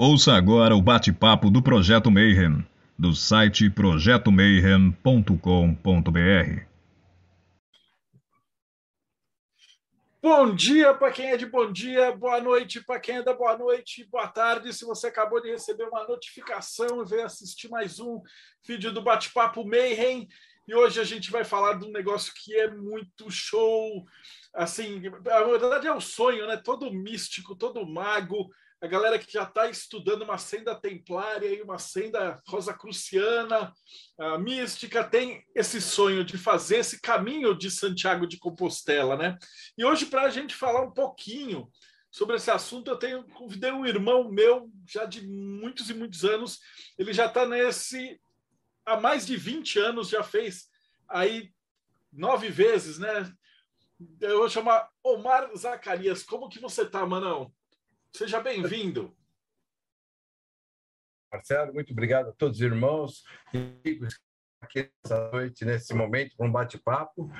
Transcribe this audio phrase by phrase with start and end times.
[0.00, 2.64] Ouça agora o bate-papo do Projeto Mayhem,
[2.96, 6.62] do site projetomayhem.com.br.
[10.22, 13.58] Bom dia para quem é de bom dia, boa noite para quem é da boa
[13.58, 14.72] noite, boa tarde.
[14.72, 18.22] Se você acabou de receber uma notificação e veio assistir mais um
[18.64, 20.28] vídeo do Bate-Papo Mayhem,
[20.68, 24.06] e hoje a gente vai falar de um negócio que é muito show.
[24.54, 26.56] Assim, a verdade é um sonho, né?
[26.56, 28.48] Todo místico, todo mago,
[28.80, 33.72] a galera que já está estudando uma senda templária e uma senda rosacruciana,
[34.18, 39.36] a mística, tem esse sonho de fazer esse caminho de Santiago de Compostela, né?
[39.76, 41.68] E hoje, para a gente falar um pouquinho
[42.10, 46.60] sobre esse assunto, eu tenho convidei um irmão meu, já de muitos e muitos anos,
[46.96, 48.20] ele já está nesse
[48.86, 50.68] há mais de 20 anos, já fez
[51.08, 51.52] aí
[52.12, 53.30] nove vezes, né?
[54.20, 56.22] Eu vou chamar Omar Zacarias.
[56.22, 57.52] Como que você tá, Manão?
[58.14, 59.14] Seja bem-vindo.
[61.32, 63.22] Marcelo, muito obrigado a todos os irmãos
[64.60, 67.30] aqui essa noite, nesse momento, para um bate-papo.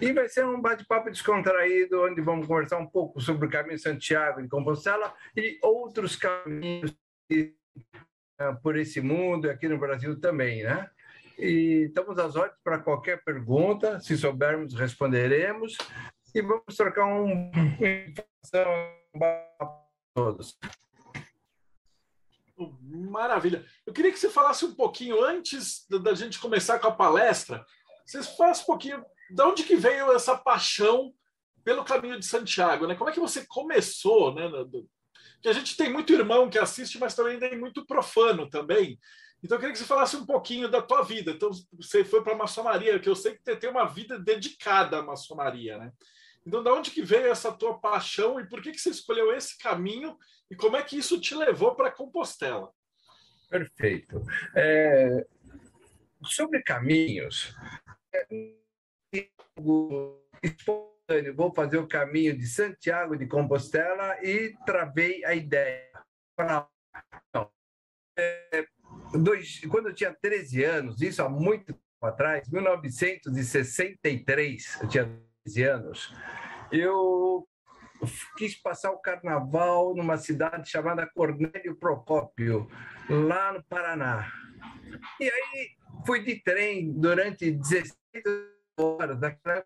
[0.00, 4.42] E vai ser um bate-papo descontraído, onde vamos conversar um pouco sobre o caminho Santiago
[4.42, 6.94] de Compostela e outros caminhos
[7.30, 7.52] eh,
[8.62, 10.90] por esse mundo e aqui no Brasil também, né?
[11.38, 15.76] E estamos às ordens para qualquer pergunta, se soubermos, responderemos.
[16.34, 19.85] E vamos trocar um, informação
[20.16, 20.58] todos.
[22.90, 23.66] Maravilha.
[23.84, 27.64] Eu queria que você falasse um pouquinho, antes da gente começar com a palestra,
[28.04, 31.12] você falasse um pouquinho de onde que veio essa paixão
[31.62, 32.94] pelo caminho de Santiago, né?
[32.94, 34.50] Como é que você começou, né?
[35.42, 38.98] Que a gente tem muito irmão que assiste, mas também tem muito profano também.
[39.42, 41.32] Então eu queria que você falasse um pouquinho da tua vida.
[41.32, 45.02] Então você foi para a maçonaria, que eu sei que tem uma vida dedicada à
[45.02, 45.92] maçonaria, né?
[46.46, 49.58] Então, de onde que veio essa tua paixão e por que, que você escolheu esse
[49.58, 50.16] caminho
[50.48, 52.70] e como é que isso te levou para Compostela?
[53.50, 54.22] Perfeito.
[54.54, 55.26] É,
[56.24, 57.52] sobre caminhos,
[60.40, 65.90] espontâneo, vou fazer o caminho de Santiago de Compostela e travei a ideia.
[68.16, 68.64] É,
[69.14, 75.62] dois, quando eu tinha 13 anos, isso há muito tempo atrás, 1963, eu tinha 13
[75.62, 76.14] anos,
[76.72, 77.46] eu
[78.36, 82.68] quis passar o carnaval numa cidade chamada Cornélio Procópio,
[83.08, 84.30] lá no Paraná.
[85.20, 85.70] E aí
[86.04, 87.96] fui de trem durante 16
[88.78, 89.64] horas, daquela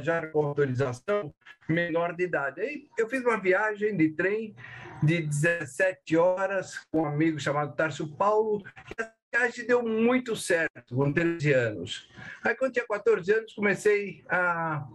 [0.00, 1.32] já com autorização
[1.68, 2.60] menor de idade.
[2.60, 4.54] Aí eu fiz uma viagem de trem
[5.02, 8.62] de 17 horas com um amigo chamado Tarso Paulo,
[8.98, 12.08] e a viagem deu muito certo, com 13 anos.
[12.42, 14.86] Aí, quando tinha 14 anos, comecei a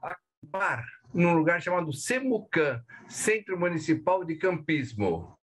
[0.00, 5.36] acampar num lugar chamado Semucan, Centro Municipal de Campismo.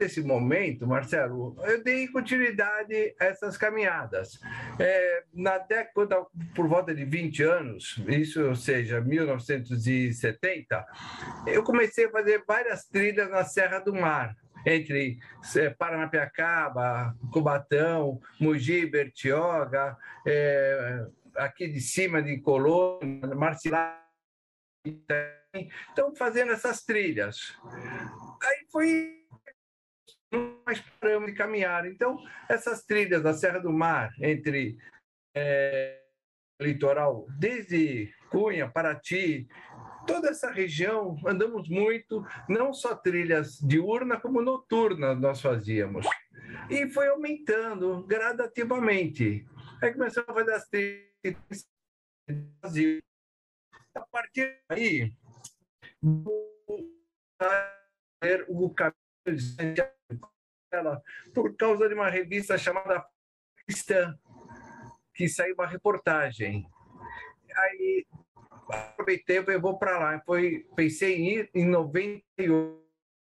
[0.00, 4.40] Nesse momento, Marcelo, eu dei continuidade a essas caminhadas.
[4.80, 6.26] É, na década,
[6.56, 10.86] por volta de 20 anos, isso ou seja, 1970,
[11.46, 14.36] eu comecei a fazer várias trilhas na Serra do Mar,
[14.66, 15.18] entre
[15.56, 19.96] é, Paranapiacaba, Cubatão, Mogi, Bertioga,
[20.26, 21.06] é,
[21.36, 24.00] aqui de cima de Colônia, Marcilá.
[25.92, 27.56] Então, fazendo essas trilhas.
[28.42, 29.22] Aí foi
[30.64, 31.86] mais paramos de caminhar.
[31.86, 32.18] Então,
[32.48, 34.78] essas trilhas da Serra do Mar, entre
[35.34, 36.00] é,
[36.60, 39.46] litoral, desde Cunha, Paraty,
[40.06, 46.06] toda essa região, andamos muito, não só trilhas diurna, como noturnas nós fazíamos.
[46.70, 49.46] E foi aumentando gradativamente.
[49.82, 51.66] Aí começamos a fazer as trilhas
[52.60, 53.02] Brasil.
[53.94, 55.12] A partir daí,
[58.48, 58.96] o caminho
[61.34, 63.04] por causa de uma revista chamada
[63.66, 64.18] Cristã,
[65.14, 66.66] que saiu uma reportagem.
[67.54, 68.06] Aí
[68.68, 70.20] aproveitei e vou para lá.
[70.24, 72.80] Foi, pensei em ir em 98,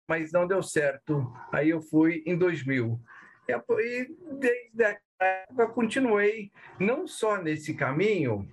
[0.07, 1.31] mas não deu certo.
[1.51, 2.99] Aí eu fui em 2000.
[3.47, 4.07] E
[4.39, 8.47] desde a época continuei não só nesse caminho,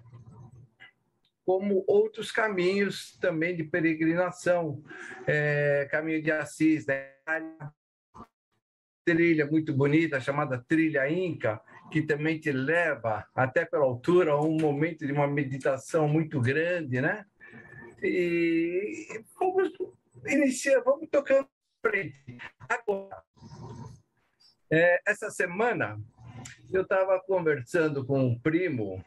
[1.44, 4.82] como outros caminhos também de peregrinação,
[5.26, 7.12] é, caminho de Assis, né?
[9.04, 11.60] trilha muito bonita chamada trilha Inca,
[11.94, 17.00] que também te leva até pela altura a um momento de uma meditação muito grande,
[17.00, 17.24] né?
[18.02, 19.70] E vamos
[20.26, 21.48] iniciar, vamos tocando
[21.80, 22.36] frente.
[22.68, 23.22] Agora,
[24.68, 25.96] é, essa semana
[26.72, 29.00] eu estava conversando com um primo,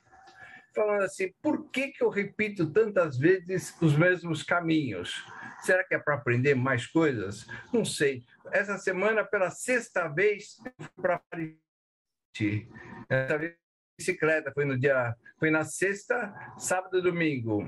[0.73, 5.25] falando assim: por que, que eu repito tantas vezes os mesmos caminhos?
[5.61, 7.45] Será que é para aprender mais coisas?
[7.73, 8.23] Não sei.
[8.49, 11.21] Essa semana, pela sexta vez, eu fui para.
[13.09, 13.55] Essa vez
[13.97, 17.67] bicicleta, foi no dia, foi na sexta, sábado e domingo.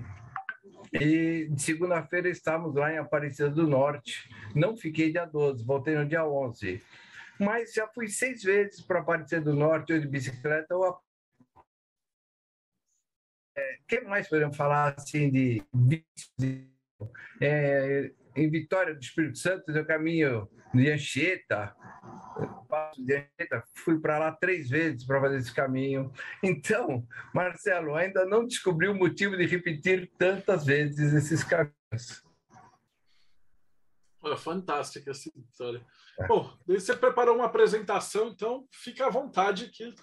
[0.93, 4.29] E segunda-feira estávamos lá em Aparecida do Norte.
[4.55, 6.81] Não fiquei dia 12, voltei no dia 11.
[7.39, 10.99] Mas já fui seis vezes para Aparecida do Norte, ou de bicicleta, ou a
[13.55, 15.63] é, que mais podemos falar assim de
[17.41, 21.75] é, em Vitória do Espírito Santo, eu caminho de Anchieta,
[22.67, 26.11] passo de Anchieta, fui para lá três vezes para fazer esse caminho.
[26.43, 32.23] Então, Marcelo, ainda não descobri o motivo de repetir tantas vezes esses caminhos.
[34.25, 35.85] É fantástica essa história.
[36.19, 36.27] É.
[36.27, 39.95] Bom, você preparou uma apresentação, então fica à vontade aqui.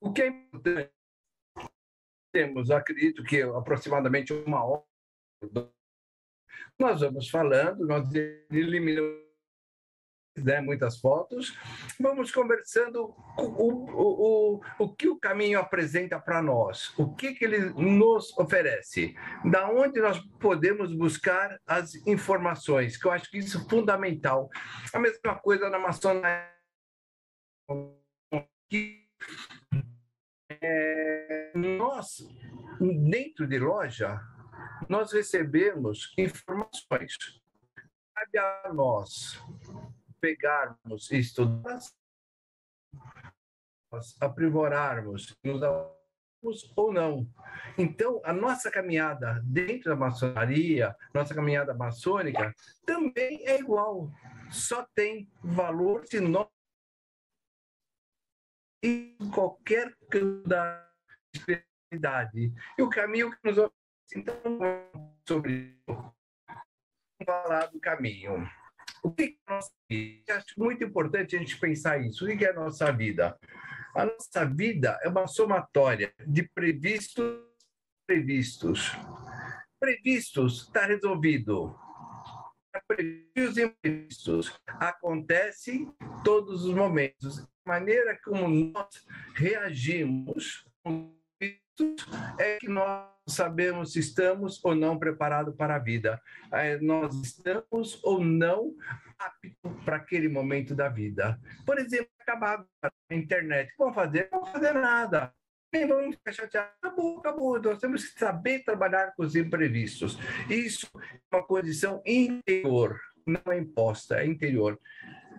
[0.00, 0.90] O que é importante,
[2.32, 4.82] temos, acredito que aproximadamente uma hora,
[6.78, 8.08] nós vamos falando, nós
[8.50, 9.22] eliminamos
[10.36, 11.56] né, muitas fotos,
[12.00, 17.44] vamos conversando o, o, o, o que o caminho apresenta para nós, o que, que
[17.44, 19.14] ele nos oferece,
[19.50, 24.48] da onde nós podemos buscar as informações, que eu acho que isso é fundamental.
[24.92, 26.48] A mesma coisa na maçonaria,
[30.60, 32.26] é, nós,
[32.80, 34.20] dentro de loja,
[34.88, 37.16] nós recebemos informações.
[38.14, 39.40] Cabe a nós
[40.20, 41.78] pegarmos e estudar,
[44.20, 45.62] aprimorarmos, nos
[46.76, 47.28] ou não.
[47.78, 52.54] Então, a nossa caminhada dentro da maçonaria, nossa caminhada maçônica,
[52.84, 54.10] também é igual.
[54.50, 56.48] Só tem valor se nós
[58.82, 60.88] em qualquer canto da
[61.34, 62.52] espiritualidade.
[62.78, 63.72] E o caminho que nos oferece.
[64.14, 64.34] Então,
[65.26, 65.78] sobre
[67.24, 68.48] falar do caminho.
[69.02, 70.36] O que é a nossa vida?
[70.36, 72.24] Acho muito importante a gente pensar isso.
[72.24, 73.38] O que é a nossa vida?
[73.94, 77.52] A nossa vida é uma somatória de previstos
[78.06, 78.92] previstos.
[79.80, 81.78] Previstos está resolvido.
[82.86, 85.92] Previstos e imprevistos acontecem
[86.24, 90.64] todos os momentos maneira como nós reagimos
[92.38, 96.20] é que nós sabemos se estamos ou não preparados para a vida.
[96.52, 98.74] É, nós estamos ou não
[99.18, 101.38] aptos para aquele momento da vida.
[101.64, 103.72] Por exemplo, acabar a internet.
[103.78, 104.28] Vamos fazer?
[104.30, 105.32] Não vamos fazer nada.
[105.72, 106.72] Nem vamos ficar chateados.
[106.82, 107.62] Acabou, acabou.
[107.62, 110.18] Nós temos que saber trabalhar com os imprevistos.
[110.50, 114.78] Isso é uma condição interior, não é imposta, é interior.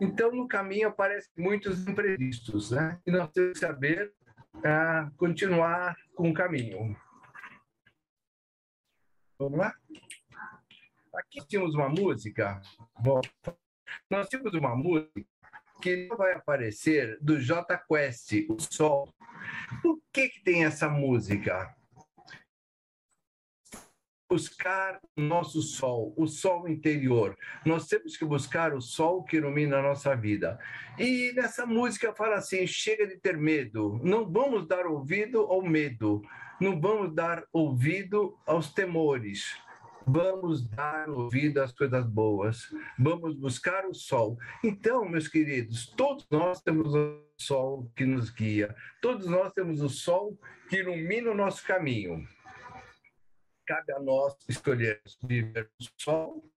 [0.04, 3.00] Então, no caminho aparecem muitos imprevistos, né?
[3.08, 4.14] E nós temos que saber
[4.56, 6.94] uh, continuar com o caminho.
[9.40, 9.74] Vamos lá?
[11.16, 12.62] Aqui tínhamos uma música.
[13.00, 13.22] Bom,
[14.10, 15.26] nós tínhamos uma música
[15.82, 19.08] que não vai aparecer do J Quest, o Sol.
[19.82, 21.74] Por que, que tem essa música?
[24.34, 27.38] Buscar nosso sol, o sol interior.
[27.64, 30.58] Nós temos que buscar o sol que ilumina a nossa vida.
[30.98, 36.24] E nessa música fala assim: chega de ter medo, não vamos dar ouvido ao medo,
[36.60, 39.56] não vamos dar ouvido aos temores.
[40.06, 42.68] Vamos dar ouvido às coisas boas,
[43.00, 44.38] vamos buscar o sol.
[44.62, 49.88] Então, meus queridos, todos nós temos o sol que nos guia, todos nós temos o
[49.88, 52.28] sol que ilumina o nosso caminho
[53.66, 56.50] cabe a nós escolher viver no sol,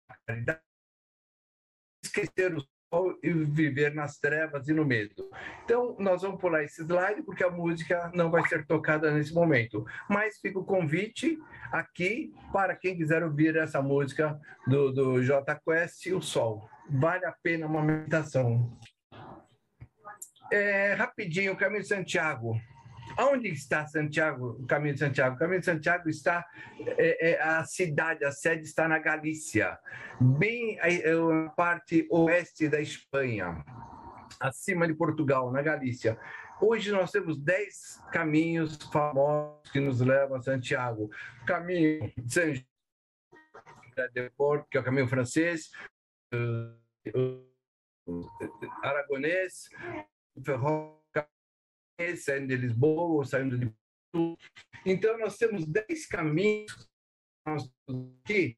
[2.03, 2.61] esquecer o
[2.93, 5.29] sol e viver nas trevas e no medo.
[5.65, 9.85] Então, nós vamos pular esse slide, porque a música não vai ser tocada nesse momento.
[10.09, 11.39] Mas fica o convite
[11.73, 16.69] aqui para quem quiser ouvir essa música do, do J Quest, O Sol.
[16.89, 18.79] Vale a pena uma meditação.
[20.53, 22.61] É, rapidinho, Caminho Santiago.
[23.19, 25.37] Onde está Santiago, o caminho de Santiago?
[25.37, 26.47] O caminho de Santiago está,
[26.99, 29.79] é, é, a cidade, a sede está na Galícia,
[30.21, 33.65] bem na parte oeste da Espanha,
[34.39, 36.19] acima de Portugal, na Galícia.
[36.61, 41.11] Hoje nós temos 10 caminhos famosos que nos levam a Santiago.
[41.43, 42.53] O caminho de San
[44.13, 45.71] de Porto, que é o caminho francês,
[48.83, 49.71] aragonês,
[50.45, 51.06] ferro
[52.17, 53.73] saindo de Lisboa, saindo de
[54.85, 56.91] Então, nós temos 10 caminhos
[57.47, 58.57] aqui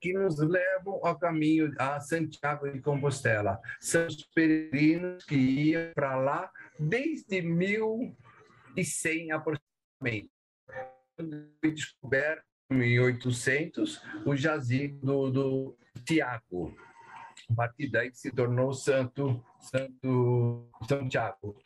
[0.00, 3.60] que nos levam ao caminho a Santiago de Compostela.
[3.80, 10.30] São os peregrinos que iam para lá desde 1100 aproximadamente.
[11.60, 16.76] Foi descoberto em 800 o jazigo do, do Tiago.
[17.50, 21.56] A partir daí se tornou Santo, Santo Santiago.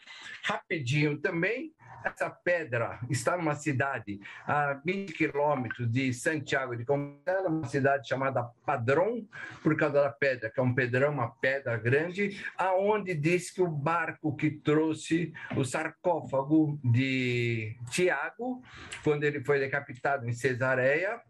[0.44, 1.72] Rapidinho também,
[2.04, 8.42] essa pedra está numa cidade a 20 quilômetros de Santiago de Compostela, uma cidade chamada
[8.64, 9.26] Padrão,
[9.62, 13.68] por causa da pedra, que é um pedrão, uma pedra grande, aonde diz que o
[13.68, 18.62] barco que trouxe o sarcófago de Tiago,
[19.04, 21.20] quando ele foi decapitado em Cesareia,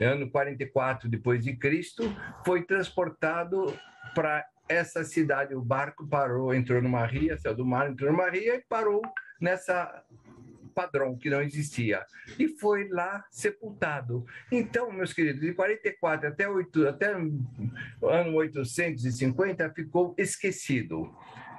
[0.00, 2.02] ano 44 depois de Cristo,
[2.44, 3.72] foi transportado
[4.14, 5.54] para essa cidade.
[5.54, 9.02] O barco parou, entrou numa ria, saiu do mar, entrou numa ria e parou
[9.40, 10.04] nessa
[10.74, 12.04] padrão que não existia
[12.38, 14.26] e foi lá sepultado.
[14.52, 21.10] Então, meus queridos, de 44 até 8, até ano 850 ficou esquecido.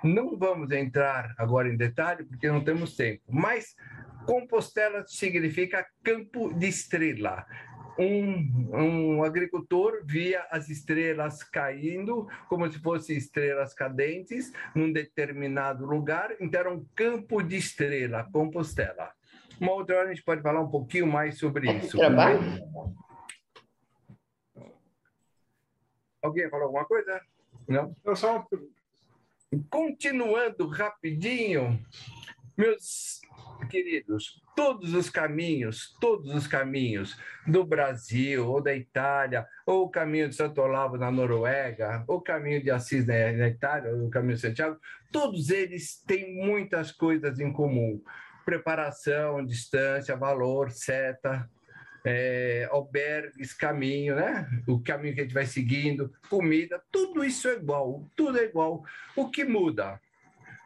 [0.04, 3.76] Não vamos entrar agora em detalhe porque não temos tempo, mas
[4.28, 7.46] Compostela significa campo de estrela
[7.98, 16.36] um, um agricultor via as estrelas caindo, como se fossem estrelas cadentes, num determinado lugar,
[16.40, 19.12] então era um campo de estrela, Compostela.
[19.60, 21.98] Uma outra hora a gente pode falar um pouquinho mais sobre isso.
[21.98, 22.40] Trabalho?
[26.22, 27.22] Alguém falou alguma coisa?
[27.68, 27.96] Não?
[28.06, 28.46] Eu só
[29.70, 31.80] Continuando rapidinho,
[32.58, 33.22] meus
[33.66, 40.30] queridos, todos os caminhos, todos os caminhos do Brasil, ou da Itália, ou o caminho
[40.30, 44.10] de Santo Olavo na Noruega, ou o caminho de Assis na, na Itália, ou o
[44.10, 44.80] caminho de Santiago,
[45.12, 48.02] todos eles têm muitas coisas em comum.
[48.46, 51.50] Preparação, distância, valor, seta,
[52.06, 54.48] é, albergues, caminho, né?
[54.68, 58.84] O caminho que a gente vai seguindo, comida, tudo isso é igual, tudo é igual.
[59.16, 60.00] O que muda?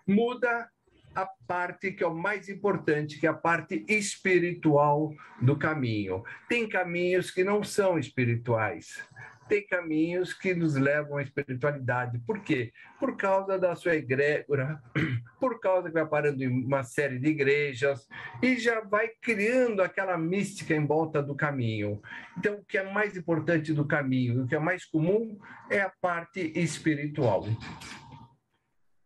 [0.05, 0.69] Muda
[1.13, 6.24] a parte que é o mais importante, que é a parte espiritual do caminho.
[6.48, 9.03] Tem caminhos que não são espirituais.
[9.50, 12.20] Tem caminhos que nos levam à espiritualidade.
[12.20, 12.72] Por quê?
[12.98, 14.82] Por causa da sua egrégora,
[15.41, 18.08] por causa que vai parando em uma série de igrejas
[18.41, 22.01] e já vai criando aquela mística em volta do caminho.
[22.38, 25.38] Então, o que é mais importante do caminho, o que é mais comum
[25.70, 27.44] é a parte espiritual.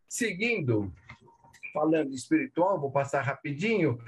[0.07, 0.93] Seguindo,
[1.75, 3.99] falando espiritual, vou passar rapidinho,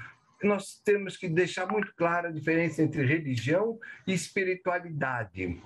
[0.42, 5.60] nós temos que deixar muito clara a diferença entre religião e espiritualidade.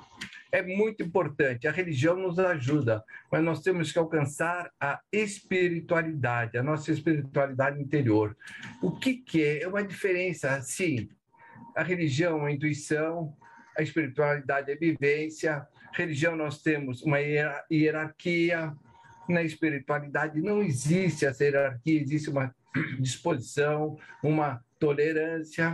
[0.51, 1.69] É muito importante.
[1.69, 8.37] A religião nos ajuda, mas nós temos que alcançar a espiritualidade, a nossa espiritualidade interior.
[8.83, 9.63] O que, que é?
[9.63, 11.09] É uma diferença, sim.
[11.77, 13.35] A religião é intuição,
[13.79, 15.67] a espiritualidade é vivência.
[15.95, 18.75] Religião nós temos uma hierarquia,
[19.33, 22.55] na espiritualidade não existe essa hierarquia, existe uma
[23.01, 25.71] disposição, uma tolerância.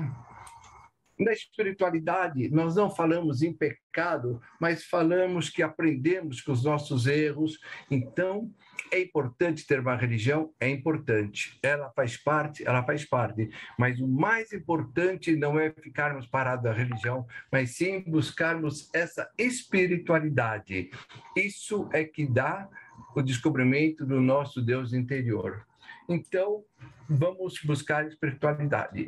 [1.18, 7.58] Na espiritualidade, nós não falamos em pecado, mas falamos que aprendemos com os nossos erros.
[7.90, 8.54] Então,
[8.92, 10.52] é importante ter uma religião?
[10.60, 11.58] É importante.
[11.62, 12.66] Ela faz parte?
[12.66, 13.50] Ela faz parte.
[13.78, 20.90] Mas o mais importante não é ficarmos parados na religião, mas sim buscarmos essa espiritualidade.
[21.36, 22.68] Isso é que dá
[23.14, 25.66] o descobrimento do nosso Deus interior.
[26.08, 26.64] Então,
[27.08, 29.06] vamos buscar espiritualidade.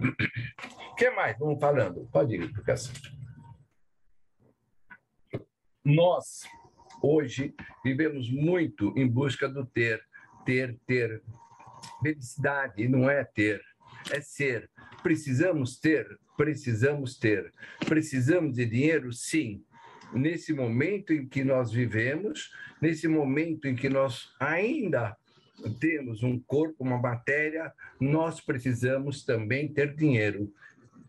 [0.93, 1.39] O que mais?
[1.39, 2.09] Vamos falando.
[2.13, 2.93] Pode ir, Lucas.
[5.85, 6.43] Nós,
[7.03, 10.03] hoje, vivemos muito em busca do ter,
[10.45, 11.23] ter, ter.
[12.03, 13.63] Felicidade não é ter,
[14.11, 14.71] é ser.
[15.03, 16.07] Precisamos ter?
[16.37, 17.53] Precisamos ter.
[17.87, 19.13] Precisamos de dinheiro?
[19.13, 19.65] Sim.
[20.13, 25.17] Nesse momento em que nós vivemos, nesse momento em que nós ainda
[25.79, 30.53] temos um corpo, uma matéria, nós precisamos também ter dinheiro.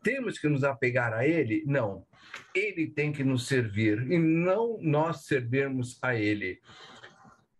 [0.03, 1.63] Temos que nos apegar a ele?
[1.65, 2.05] Não.
[2.53, 6.59] Ele tem que nos servir e não nós servirmos a ele.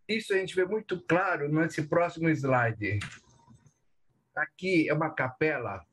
[0.08, 3.00] Isso a gente vê muito claro nesse próximo slide.
[4.36, 5.86] Aqui é uma capela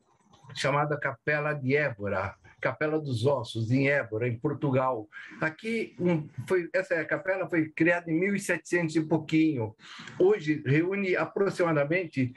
[0.54, 2.34] chamada Capela de Évora.
[2.60, 5.08] Capela dos Ossos, em Évora, em Portugal.
[5.40, 5.96] Aqui,
[6.46, 9.74] foi, essa capela foi criada em 1700 e pouquinho.
[10.18, 12.34] Hoje, reúne aproximadamente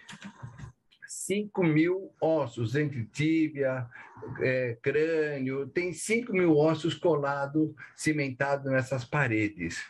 [1.08, 3.88] 5 mil ossos, entre tíbia,
[4.40, 9.84] é, crânio, tem 5 mil ossos colados, cimentados nessas paredes.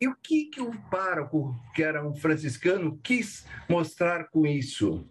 [0.00, 5.08] E o que, que o pároco, que era um franciscano, quis mostrar com isso?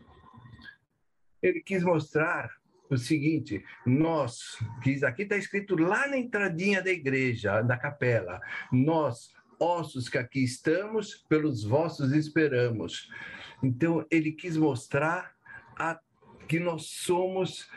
[1.41, 2.51] Ele quis mostrar
[2.91, 8.39] o seguinte: nós, que aqui está escrito lá na entradinha da igreja, da capela,
[8.71, 13.10] nós, ossos que aqui estamos, pelos vossos esperamos.
[13.63, 15.33] Então, ele quis mostrar
[15.77, 16.00] a,
[16.48, 17.69] que nós somos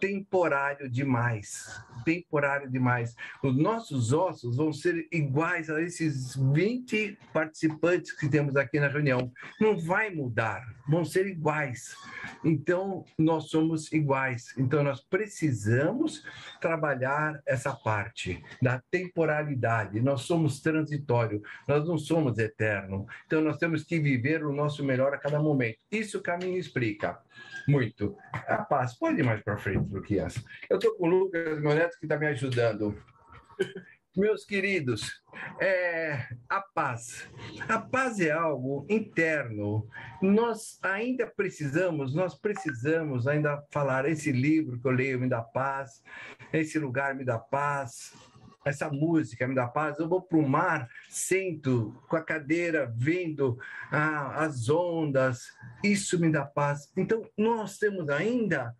[0.00, 1.80] temporário demais.
[2.04, 3.14] Temporário demais.
[3.42, 9.30] Os nossos ossos vão ser iguais a esses 20 participantes que temos aqui na reunião.
[9.60, 11.94] Não vai mudar, vão ser iguais.
[12.42, 14.54] Então, nós somos iguais.
[14.56, 16.24] Então, nós precisamos
[16.60, 20.00] trabalhar essa parte da temporalidade.
[20.00, 23.06] Nós somos transitório, nós não somos eterno.
[23.26, 25.78] Então, nós temos que viver o nosso melhor a cada momento.
[25.92, 27.18] Isso o caminho explica
[27.68, 28.16] muito.
[28.32, 30.42] A paz, pode ir mais para frente, Luquias.
[30.68, 32.96] Eu estou com o Lucas, meu neto, que está me ajudando.
[34.16, 35.22] Meus queridos,
[35.60, 37.28] é, a paz.
[37.68, 39.88] A paz é algo interno.
[40.20, 44.06] Nós ainda precisamos, nós precisamos ainda falar.
[44.06, 46.02] Esse livro que eu leio me dá paz,
[46.52, 48.12] esse lugar me dá paz,
[48.64, 49.98] essa música me dá paz.
[49.98, 53.58] Eu vou para o mar, sento com a cadeira, vendo
[53.90, 55.44] ah, as ondas,
[55.84, 56.90] isso me dá paz.
[56.96, 58.74] Então, nós temos ainda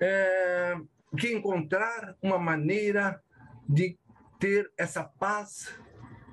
[0.00, 0.76] é,
[1.24, 3.20] encontrar uma maneira
[3.68, 3.98] de
[4.38, 5.72] ter essa paz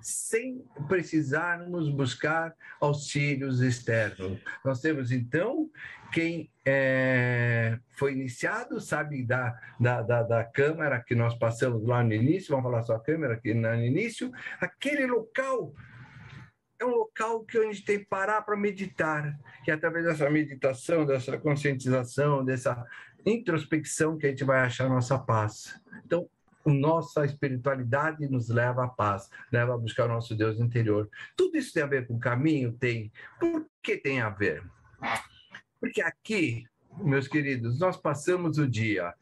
[0.01, 4.39] sem precisarmos buscar auxílios externos.
[4.65, 5.69] Nós temos, então,
[6.11, 12.13] quem é, foi iniciado sabe da, da, da, da, câmara que nós passamos lá no
[12.13, 15.73] início, vamos falar só a câmera aqui no início, aquele local
[16.79, 21.05] é um local que a gente tem que parar para meditar, que através dessa meditação,
[21.05, 22.83] dessa conscientização, dessa
[23.25, 25.79] introspecção que a gente vai achar nossa paz.
[26.05, 26.27] Então,
[26.65, 31.09] nossa espiritualidade nos leva à paz, leva a buscar o nosso Deus interior.
[31.35, 32.73] Tudo isso tem a ver com o caminho?
[32.73, 33.11] Tem.
[33.39, 34.63] Por que tem a ver?
[35.79, 36.65] Porque aqui,
[36.97, 39.13] meus queridos, nós passamos o dia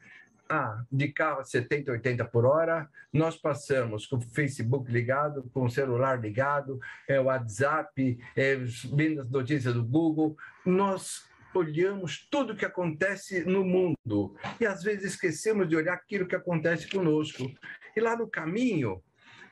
[0.50, 5.65] ah, de carro a 70, 80 por hora, nós passamos com o Facebook ligado, com
[5.65, 8.56] o celular ligado, é, o WhatsApp, é,
[8.91, 14.84] vendo as notícias do Google, nós olhamos tudo o que acontece no mundo e às
[14.84, 17.51] vezes esquecemos de olhar aquilo que acontece conosco.
[17.96, 19.01] E lá no caminho,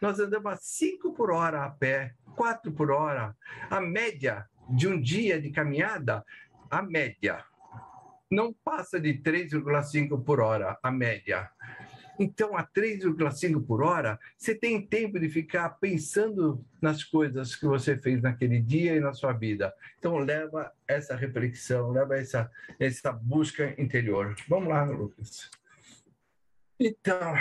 [0.01, 3.35] nós andamos a 5 por hora a pé, 4 por hora.
[3.69, 6.23] A média de um dia de caminhada,
[6.69, 7.43] a média,
[8.29, 11.49] não passa de 3,5 por hora, a média.
[12.19, 17.97] Então, a 3,5 por hora, você tem tempo de ficar pensando nas coisas que você
[17.97, 19.73] fez naquele dia e na sua vida.
[19.99, 22.49] Então, leva essa reflexão, leva essa,
[22.79, 24.35] essa busca interior.
[24.47, 25.51] Vamos lá, Lucas.
[26.79, 27.35] Então,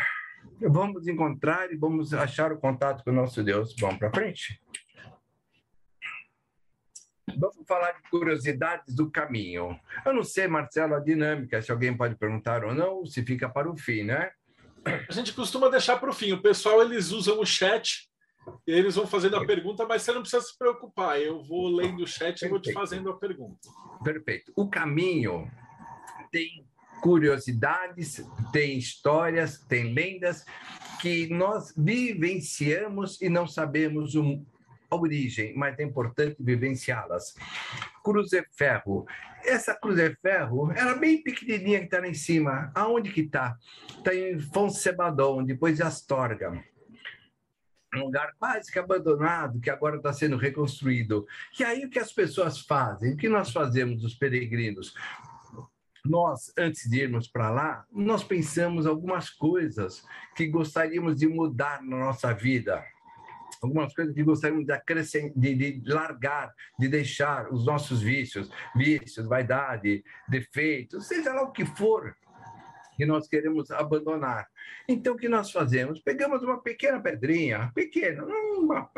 [0.60, 3.74] vamos encontrar e vamos achar o contato com o nosso Deus.
[3.78, 4.60] Vamos para frente?
[7.38, 9.78] Vamos falar de curiosidades do caminho.
[10.04, 13.70] Eu não sei, Marcelo, a dinâmica, se alguém pode perguntar ou não, se fica para
[13.70, 14.30] o fim, né?
[15.08, 16.32] A gente costuma deixar para o fim.
[16.32, 18.08] O pessoal eles usam o chat
[18.66, 21.20] e eles vão fazendo a pergunta, mas você não precisa se preocupar.
[21.20, 23.68] Eu vou lendo o chat e vou te fazendo a pergunta.
[24.04, 24.52] Perfeito.
[24.56, 25.50] O caminho
[26.30, 26.64] tem
[27.00, 30.44] curiosidades, tem histórias, tem lendas
[31.00, 34.44] que nós vivenciamos e não sabemos o,
[34.90, 37.34] a origem, mas é importante vivenciá-las.
[38.02, 39.06] Cruzeferro.
[39.44, 42.70] Essa Cruzeferro era bem pequenininha que está lá em cima.
[42.74, 43.56] Aonde que está?
[43.88, 46.62] Está em Fonsebadon, depois de Astorga
[47.94, 51.26] um lugar quase que abandonado, que agora está sendo reconstruído.
[51.58, 53.14] E aí o que as pessoas fazem?
[53.14, 54.94] O que nós fazemos, os peregrinos?
[56.04, 60.04] Nós, antes de irmos para lá, nós pensamos algumas coisas
[60.36, 62.84] que gostaríamos de mudar na nossa vida
[63.62, 69.26] algumas coisas que gostaríamos de, acrescentar, de, de largar, de deixar os nossos vícios, vícios,
[69.26, 72.16] vaidade, defeitos, seja lá o que for
[72.96, 74.48] que nós queremos abandonar.
[74.88, 76.00] Então, o que nós fazemos?
[76.00, 78.90] Pegamos uma pequena pedrinha, pequena, uma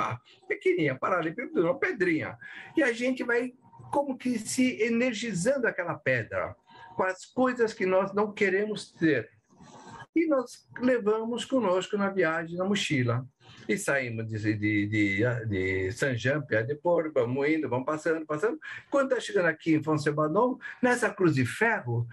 [0.46, 2.38] pequenininha, paralelepípedo, uma pedrinha,
[2.76, 3.52] e a gente vai
[3.90, 6.54] como que se energizando aquela pedra
[6.94, 9.30] com as coisas que nós não queremos ter.
[10.14, 13.26] E nós levamos conosco na viagem, na mochila.
[13.68, 18.58] E saímos de, de, de, de Saint-Jean, Pé de Porto, vamos indo, vamos passando, passando.
[18.90, 22.06] Quando está chegando aqui em Fonsebanon, nessa cruz de ferro,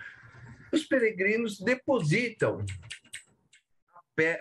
[0.71, 2.65] os peregrinos depositam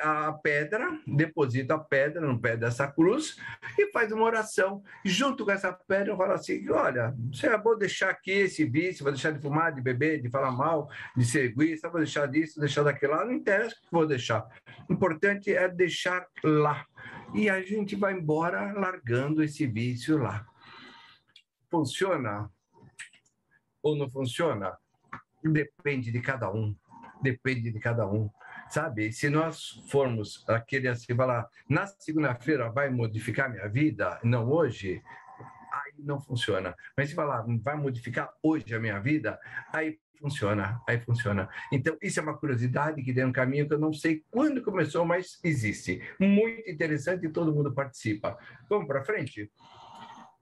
[0.00, 3.36] a pedra, deposita a pedra no pé dessa cruz
[3.78, 4.82] e faz uma oração.
[5.04, 9.32] Junto com essa pedra, fala assim: olha, você bom deixar aqui esse vício, vou deixar
[9.32, 13.14] de fumar, de beber, de falar mal, de ser egoísta, vou deixar disso, deixar daquilo
[13.14, 14.46] lá, não interessa o que vou deixar.
[14.88, 16.86] O importante é deixar lá.
[17.34, 20.46] E a gente vai embora largando esse vício lá.
[21.68, 22.48] Funciona
[23.82, 24.76] ou não funciona?
[25.42, 26.74] Depende de cada um.
[27.20, 28.30] Depende de cada um
[28.74, 29.12] sabe?
[29.12, 35.00] Se nós formos aquele assim, falar, na segunda-feira vai modificar minha vida, não hoje,
[35.72, 36.74] aí não funciona.
[36.96, 39.38] Mas se falar, vai modificar hoje a minha vida,
[39.72, 41.48] aí funciona, aí funciona.
[41.70, 45.04] Então, isso é uma curiosidade que tem um caminho que eu não sei quando começou,
[45.04, 46.02] mas existe.
[46.18, 48.36] Muito interessante e todo mundo participa.
[48.68, 49.52] Vamos para frente?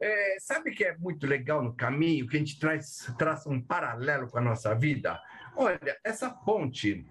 [0.01, 4.27] É, sabe que é muito legal no caminho, que a gente traz, traça um paralelo
[4.27, 5.21] com a nossa vida?
[5.55, 7.07] Olha, essa ponte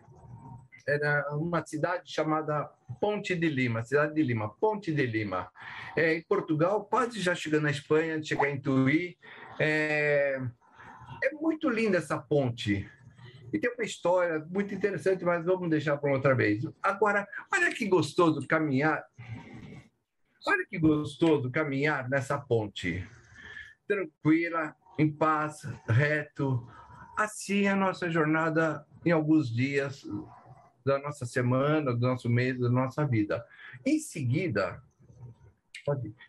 [0.88, 5.52] era uma cidade chamada Ponte de Lima, cidade de Lima, Ponte de Lima.
[5.96, 9.18] É, em Portugal, quase já chegando na Espanha, chegar em Tui.
[9.60, 10.42] É,
[11.24, 12.90] é muito linda essa ponte.
[13.54, 16.64] E tem uma história muito interessante, mas vamos deixar para outra vez.
[16.82, 19.04] Agora, olha que gostoso caminhar.
[20.48, 23.08] Olha que gostoso caminhar nessa ponte.
[23.88, 26.66] Tranquila, em paz, reto.
[27.18, 30.06] Assim é a nossa jornada em alguns dias
[30.86, 33.46] da nossa semana, do nosso mês, da nossa vida.
[33.86, 34.82] Em seguida,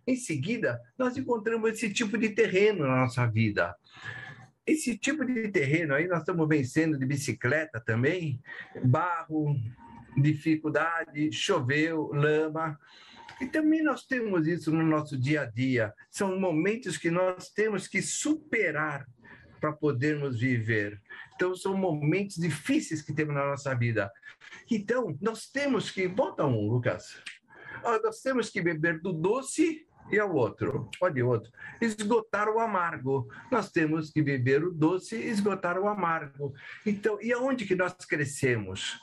[0.07, 3.75] em seguida, nós encontramos esse tipo de terreno na nossa vida.
[4.67, 8.41] Esse tipo de terreno aí nós estamos vencendo de bicicleta também,
[8.85, 9.57] barro,
[10.17, 12.79] dificuldade, choveu, lama.
[13.41, 15.93] E também nós temos isso no nosso dia a dia.
[16.11, 19.05] São momentos que nós temos que superar
[19.61, 21.02] para podermos viver.
[21.43, 24.09] Então, são momentos difíceis que temos na nossa vida.
[24.71, 26.07] Então, nós temos que.
[26.07, 27.21] Volta um, Lucas.
[27.83, 30.89] Ah, nós temos que beber do doce e ao outro.
[31.01, 31.51] Olha outro.
[31.81, 33.27] Esgotar o amargo.
[33.51, 36.55] Nós temos que beber o doce e esgotar o amargo.
[36.87, 39.01] Então, e aonde que nós crescemos?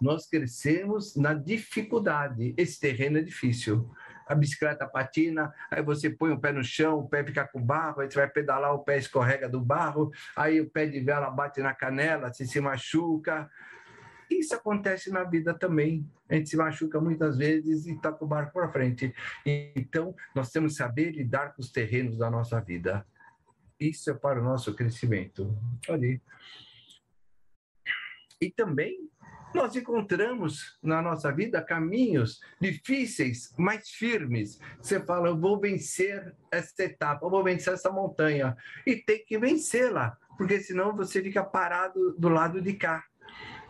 [0.00, 2.54] Nós crescemos na dificuldade.
[2.56, 3.90] Esse terreno é difícil
[4.26, 8.00] a bicicleta patina, aí você põe o pé no chão, o pé fica com barro,
[8.00, 11.60] aí você vai pedalar, o pé escorrega do barro, aí o pé de vela bate
[11.60, 13.50] na canela, você se machuca.
[14.30, 16.08] Isso acontece na vida também.
[16.28, 19.14] A gente se machuca muitas vezes e está com o barco para frente.
[19.44, 23.06] Então, nós temos que saber lidar com os terrenos da nossa vida.
[23.78, 25.56] Isso é para o nosso crescimento.
[25.88, 26.22] Ali.
[28.40, 29.08] E também
[29.54, 34.58] nós encontramos na nossa vida caminhos difíceis, mas firmes.
[34.82, 38.56] Você fala, eu vou vencer essa etapa, eu vou vencer essa montanha.
[38.84, 43.04] E tem que vencê-la, porque senão você fica parado do lado de cá.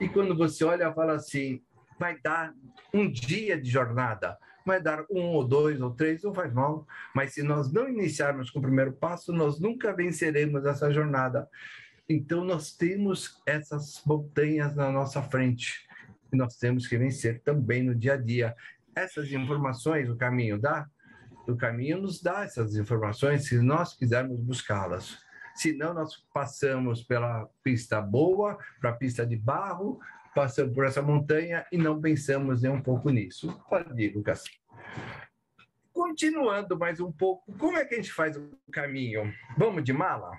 [0.01, 1.63] E quando você olha, fala assim,
[1.99, 2.53] vai dar
[2.93, 6.87] um dia de jornada, vai dar um ou dois ou três, não faz mal.
[7.15, 11.49] Mas se nós não iniciarmos com o primeiro passo, nós nunca venceremos essa jornada.
[12.09, 15.87] Então, nós temos essas montanhas na nossa frente
[16.33, 18.55] e nós temos que vencer também no dia a dia.
[18.95, 20.87] Essas informações o caminho dá?
[21.49, 25.19] O caminho nos dá essas informações se nós quisermos buscá-las.
[25.55, 30.01] Senão, nós passamos pela pista boa para a pista de barro,
[30.35, 33.63] passamos por essa montanha e não pensamos nem um pouco nisso.
[33.69, 34.45] Pode ir, Lucas.
[35.93, 39.33] Continuando mais um pouco, como é que a gente faz o caminho?
[39.57, 40.33] Vamos de mala?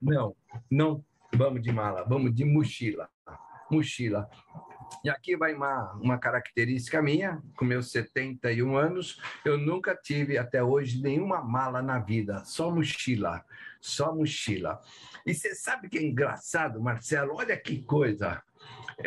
[0.00, 0.34] Não,
[0.70, 3.08] não vamos de mala, vamos de mochila.
[3.70, 4.28] Mochila.
[5.04, 10.62] E aqui vai uma, uma característica minha, com meus 71 anos, eu nunca tive até
[10.62, 13.44] hoje nenhuma mala na vida, só mochila,
[13.80, 14.80] só mochila.
[15.26, 17.34] E você sabe que é engraçado, Marcelo?
[17.34, 18.42] Olha que coisa.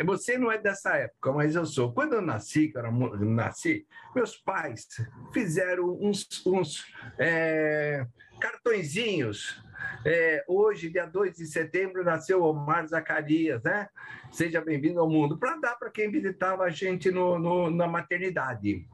[0.06, 1.92] Você não é dessa época, mas eu sou.
[1.92, 4.86] Quando eu nasci, quando eu nasci, meus pais
[5.34, 6.86] fizeram uns, uns
[7.18, 8.06] é,
[8.40, 9.62] cartõezinhos
[10.04, 13.88] é, hoje, dia 2 de setembro, nasceu Omar Zacarias, né?
[14.30, 18.86] Seja bem-vindo ao mundo, para dar para quem visitava a gente no, no, na maternidade.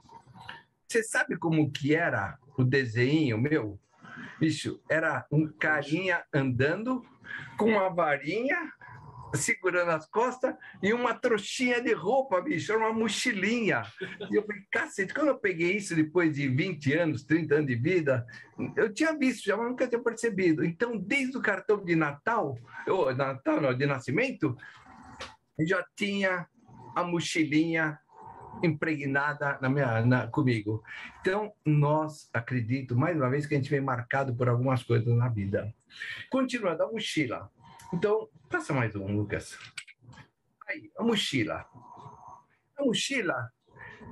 [0.86, 3.78] Você sabe como que era o desenho meu?
[4.38, 7.04] Bicho, era um carinha andando
[7.56, 8.72] com uma varinha
[9.34, 13.82] segurando as costas e uma trouxinha de roupa, bicho, era uma mochilinha.
[14.30, 17.74] E eu falei, cacete, quando eu peguei isso depois de 20 anos, 30 anos de
[17.74, 18.26] vida,
[18.76, 20.64] eu tinha visto já, mas nunca tinha percebido.
[20.64, 24.56] Então, desde o cartão de Natal, ou Natal não, de nascimento,
[25.60, 26.46] já tinha
[26.94, 27.98] a mochilinha
[28.62, 30.82] impregnada na minha, na, comigo.
[31.20, 35.28] Então, nós acredito, mais uma vez, que a gente vem marcado por algumas coisas na
[35.28, 35.72] vida.
[36.30, 37.50] Continuando, a mochila.
[37.92, 39.58] Então, passa mais um, Lucas.
[40.66, 41.66] Aí, a mochila.
[42.76, 43.50] A mochila,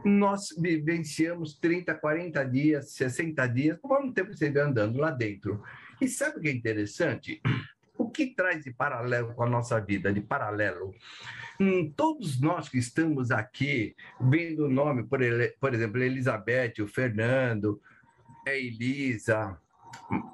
[0.04, 5.62] nós vivenciamos 30, 40 dias, 60 dias, conforme o tempo você vem andando lá dentro.
[6.00, 7.40] E sabe o que é interessante?
[7.96, 10.94] O que traz de paralelo com a nossa vida, de paralelo?
[11.58, 15.20] Hum, todos nós que estamos aqui, vendo o nome, por,
[15.58, 17.80] por exemplo, Elizabeth, o Fernando,
[18.46, 19.58] a Elisa,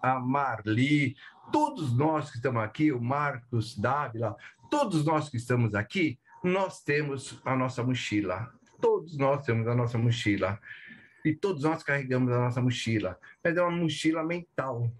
[0.02, 1.14] a Marli,
[1.50, 4.36] todos nós que estamos aqui, o Marcos Dávila,
[4.70, 8.52] todos nós que estamos aqui, nós temos a nossa mochila.
[8.80, 10.58] Todos nós temos a nossa mochila.
[11.24, 14.90] E todos nós carregamos a nossa mochila, mas é uma mochila mental.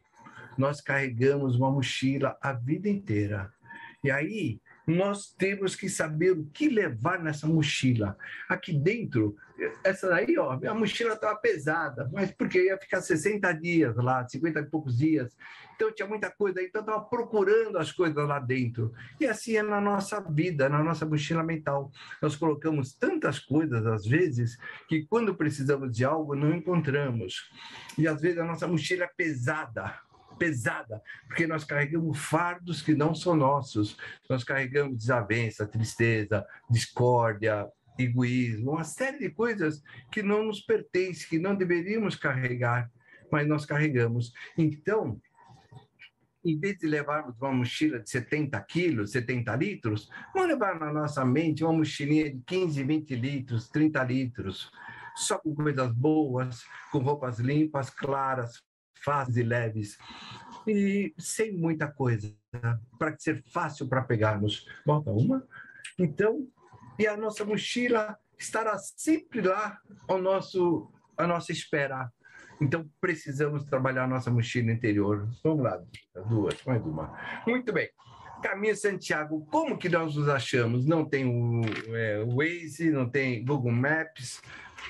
[0.57, 3.53] Nós carregamos uma mochila a vida inteira.
[4.05, 4.61] E aí,
[4.97, 8.17] nós temos que saber o que levar nessa mochila.
[8.49, 9.37] Aqui dentro,
[9.85, 14.61] essa daí, ó, a mochila estava pesada, mas porque ia ficar 60 dias lá, 50
[14.61, 15.37] e poucos dias.
[15.75, 18.93] Então tinha muita coisa, então estava procurando as coisas lá dentro.
[19.21, 21.91] E assim é na nossa vida, na nossa mochila mental.
[22.21, 24.57] Nós colocamos tantas coisas, às vezes,
[24.89, 27.51] que quando precisamos de algo, não encontramos.
[27.99, 29.95] E às vezes a nossa mochila é pesada
[30.43, 33.97] pesada, porque nós carregamos fardos que não são nossos.
[34.29, 41.39] Nós carregamos desavença, tristeza, discórdia, egoísmo, uma série de coisas que não nos pertencem, que
[41.39, 42.91] não deveríamos carregar,
[43.31, 44.33] mas nós carregamos.
[44.59, 45.21] Então,
[46.45, 51.25] em vez de levarmos uma mochila de 70 quilos, 70 litros, vamos levar na nossa
[51.25, 54.73] mente uma mochilinha de 15, 20 litros, 30 litros,
[55.15, 58.61] só com coisas boas, com roupas limpas, claras,
[59.05, 59.99] fáceis e leves
[60.67, 62.35] e sem muita coisa,
[62.99, 64.67] para ser fácil para pegarmos.
[64.87, 65.47] Bota uma.
[65.99, 66.47] Então,
[66.99, 72.11] e a nossa mochila estará sempre lá ao nosso, à nossa espera.
[72.61, 75.29] Então, precisamos trabalhar nossa mochila interior.
[75.43, 75.83] Vamos lá,
[76.29, 77.19] duas, mais uma.
[77.47, 77.89] Muito bem.
[78.43, 80.85] Caminho Santiago, como que nós nos achamos?
[80.85, 81.63] Não tem o
[81.95, 84.43] é, Waze, não tem Google Maps,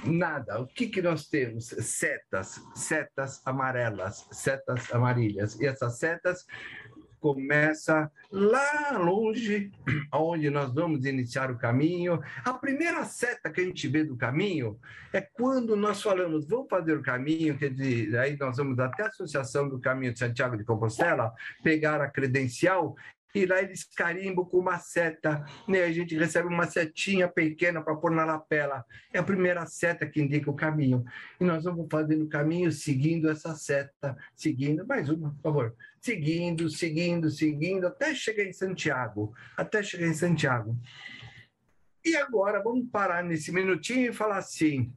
[0.05, 0.61] Nada.
[0.61, 1.66] O que, que nós temos?
[1.66, 5.59] Setas, setas amarelas, setas amarelas.
[5.61, 6.44] E essas setas
[7.22, 9.70] começa lá longe,
[10.12, 12.20] onde nós vamos iniciar o caminho.
[12.44, 14.76] A primeira seta que a gente vê do caminho
[15.12, 19.07] é quando nós falamos, vamos fazer o caminho, quer dizer, aí nós vamos até a
[19.07, 22.96] Associação do Caminho de Santiago de Compostela, pegar a credencial
[23.35, 25.85] e lá eles carimbam com uma seta, né?
[25.85, 28.85] A gente recebe uma setinha pequena para pôr na lapela.
[29.12, 31.05] É a primeira seta que indica o caminho.
[31.40, 35.77] E nós vamos fazendo o caminho seguindo essa seta, seguindo, mais uma, por favor.
[36.01, 39.35] Seguindo, seguindo, seguindo, até chegar em Santiago.
[39.57, 40.77] Até chegar em Santiago.
[42.05, 44.92] E agora vamos parar nesse minutinho e falar assim: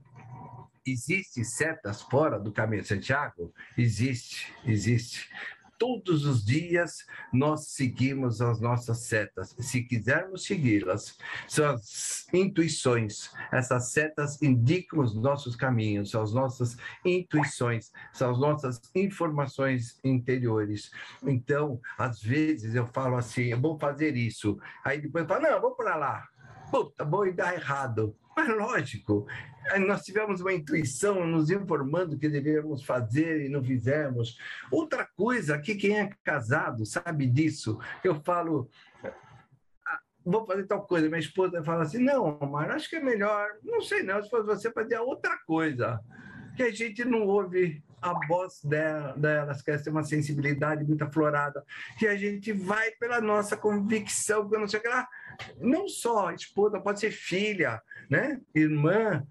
[0.85, 3.53] existe setas fora do caminho de Santiago?
[3.77, 5.29] Existe, existe
[5.77, 9.55] todos os dias nós seguimos as nossas setas.
[9.59, 13.31] Se quisermos segui-las, são as intuições.
[13.51, 20.91] Essas setas indicam os nossos caminhos, são as nossas intuições, são as nossas informações interiores.
[21.23, 24.59] Então, às vezes eu falo assim, eu vou fazer isso.
[24.83, 26.27] Aí depois eu falo, não, vou para lá.
[26.71, 28.15] Puta, vou dá errado.
[28.35, 29.25] Mas lógico,
[29.87, 34.37] nós tivemos uma intuição nos informando que deveríamos fazer e não fizemos.
[34.69, 37.79] Outra coisa, que quem é casado sabe disso.
[38.03, 38.69] Eu falo,
[39.87, 41.07] ah, vou fazer tal coisa.
[41.07, 44.45] Minha esposa fala assim: não, mas acho que é melhor, não sei não, se fosse
[44.45, 46.01] você fazer outra coisa.
[46.57, 51.63] Que a gente não ouve a voz dela, delas, que tem uma sensibilidade muito aflorada,
[51.97, 55.07] que a gente vai pela nossa convicção, que não sei o que lá.
[55.59, 58.39] Não só esposa, pode ser filha, né?
[58.53, 59.25] irmã,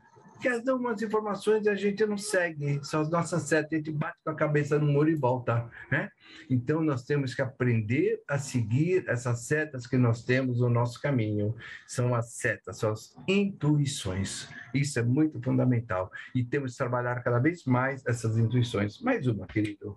[0.45, 3.77] que elas dão umas informações e a gente não segue, são as nossas setas, a
[3.77, 6.11] gente bate com a cabeça no muro e volta, né?
[6.51, 11.57] Então, nós temos que aprender a seguir essas setas que nós temos no nosso caminho.
[11.87, 14.47] São as setas, são as intuições.
[14.75, 16.13] Isso é muito fundamental.
[16.35, 19.01] E temos que trabalhar cada vez mais essas intuições.
[19.01, 19.97] Mais uma, querido.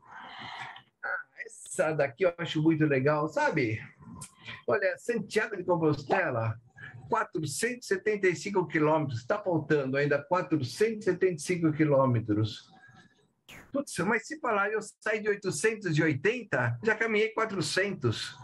[1.03, 3.81] Ah, essa daqui eu acho muito legal, sabe?
[4.65, 6.57] Olha, Santiago de Compostela,
[7.07, 12.71] 475 quilômetros, está faltando ainda 475 quilômetros.
[13.71, 18.35] Putz, mas se falar eu saí de 880, já caminhei 400.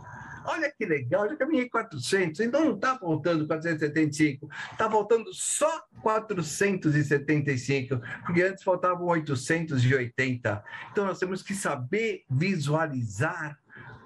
[0.46, 8.02] Olha que legal, já caminhei 400, então não está faltando 475, está faltando só 475,
[8.26, 10.64] porque antes faltavam 880.
[10.92, 13.58] Então nós temos que saber visualizar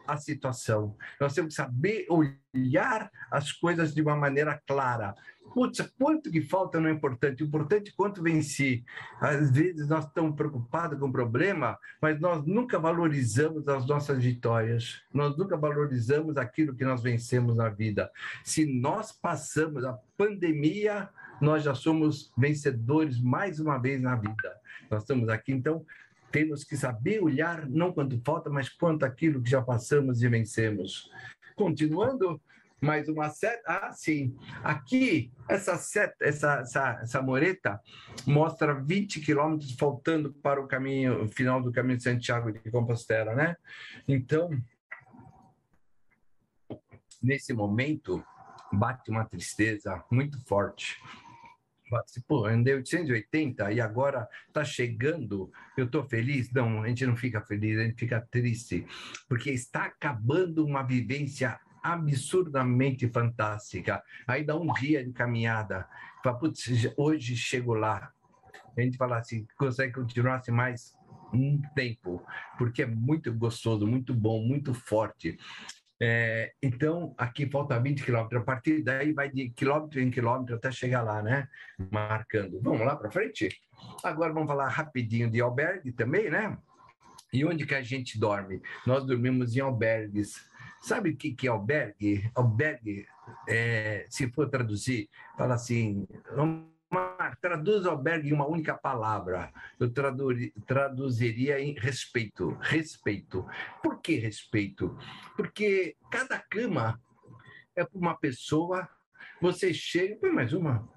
[0.07, 0.95] a situação.
[1.19, 5.13] Nós temos que saber olhar as coisas de uma maneira clara.
[5.53, 8.83] Putz, quanto que falta não é importante, o importante é quanto venci.
[9.19, 15.01] Às vezes nós estamos preocupados com o problema, mas nós nunca valorizamos as nossas vitórias,
[15.13, 18.11] nós nunca valorizamos aquilo que nós vencemos na vida.
[18.43, 21.09] Se nós passamos a pandemia,
[21.41, 24.55] nós já somos vencedores mais uma vez na vida.
[24.89, 25.85] Nós estamos aqui, então,
[26.37, 31.09] temos que saber olhar não quanto falta, mas quanto aquilo que já passamos e vencemos.
[31.55, 32.39] Continuando,
[32.79, 33.63] mais uma seta.
[33.65, 34.37] Ah, sim.
[34.63, 37.81] Aqui, essa seta, essa, essa, essa moreta
[38.27, 43.55] mostra 20 quilômetros faltando para o caminho final do caminho de Santiago de Compostela, né?
[44.07, 44.51] Então,
[47.19, 48.23] nesse momento,
[48.71, 51.01] bate uma tristeza muito forte.
[51.95, 56.51] Assim, Pô, andei 880 e agora está chegando, eu estou feliz?
[56.51, 58.85] Não, a gente não fica feliz, a gente fica triste,
[59.27, 64.03] porque está acabando uma vivência absurdamente fantástica.
[64.27, 65.87] Aí dá um dia de caminhada,
[66.23, 68.11] fala, putz, hoje chego lá.
[68.77, 70.93] A gente fala assim, consegue continuar assim mais
[71.33, 72.23] um tempo,
[72.57, 75.37] porque é muito gostoso, muito bom, muito forte.
[75.99, 78.41] É, então, aqui falta 20 quilômetros.
[78.41, 81.47] A partir daí, vai de quilômetro em quilômetro até chegar lá, né?
[81.91, 82.61] Marcando.
[82.61, 83.49] Vamos lá para frente?
[84.03, 86.57] Agora vamos falar rapidinho de albergue também, né?
[87.33, 88.61] E onde que a gente dorme?
[88.85, 90.47] Nós dormimos em albergues.
[90.81, 92.29] Sabe o que, que é albergue?
[92.35, 93.05] Albergue,
[93.49, 96.07] é, se for traduzir, fala assim,
[96.89, 99.51] Mar, traduz albergue em uma única palavra.
[99.79, 99.91] Eu
[100.65, 102.57] traduziria em respeito.
[102.61, 103.45] Respeito.
[103.83, 104.97] Por que respeito?
[105.35, 106.99] Porque cada cama
[107.75, 108.87] é para uma pessoa.
[109.41, 110.15] Você chega.
[110.15, 110.87] Põe mais uma.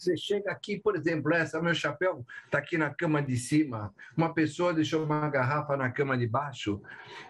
[0.00, 3.94] Você chega aqui, por exemplo, essa meu chapéu está aqui na cama de cima.
[4.16, 6.80] Uma pessoa deixou uma garrafa na cama de baixo.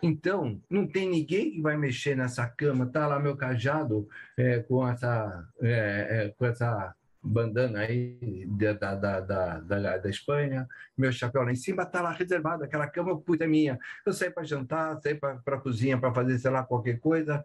[0.00, 2.86] Então, não tem ninguém que vai mexer nessa cama.
[2.86, 9.20] Tá lá meu cajado é, com essa é, é, com essa bandana aí da, da,
[9.20, 13.44] da, da, da Espanha, meu chapéu lá em cima está lá reservado, aquela cama puta
[13.44, 13.78] é minha.
[14.06, 17.44] Eu saio para jantar, saio para a cozinha para fazer, sei lá, qualquer coisa.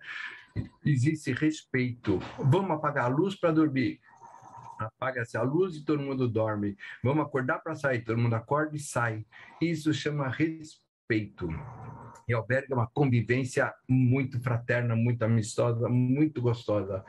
[0.85, 2.19] Existe respeito.
[2.39, 3.99] Vamos apagar a luz para dormir.
[4.79, 6.77] Apaga-se a luz e todo mundo dorme.
[7.03, 9.25] Vamos acordar para sair, todo mundo acorda e sai.
[9.61, 11.49] Isso chama respeito.
[12.27, 17.05] E alberga uma convivência muito fraterna, muito amistosa, muito gostosa.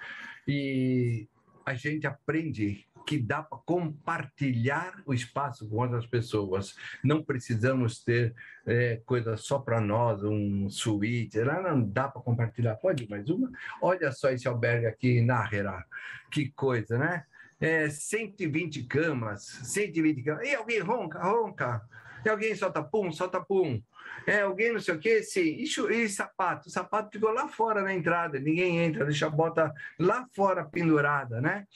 [0.46, 1.28] E
[1.66, 6.76] a gente aprende que dá para compartilhar o espaço com outras pessoas.
[7.04, 12.76] Não precisamos ter é, coisa só para nós, um suíte, lá não dá para compartilhar.
[12.76, 13.50] Pode mais uma?
[13.82, 15.84] Olha só esse albergue aqui em Nájera,
[16.30, 17.24] que coisa, né?
[17.60, 20.48] É, 120 camas, 120 camas.
[20.48, 21.82] E alguém ronca, ronca.
[22.24, 23.80] E alguém solta pum, solta pum
[24.26, 25.56] é, alguém não sei o quê, sim.
[25.56, 26.68] E, e sapato?
[26.68, 31.40] O sapato ficou lá fora na entrada, ninguém entra, deixa a bota lá fora pendurada,
[31.40, 31.66] né?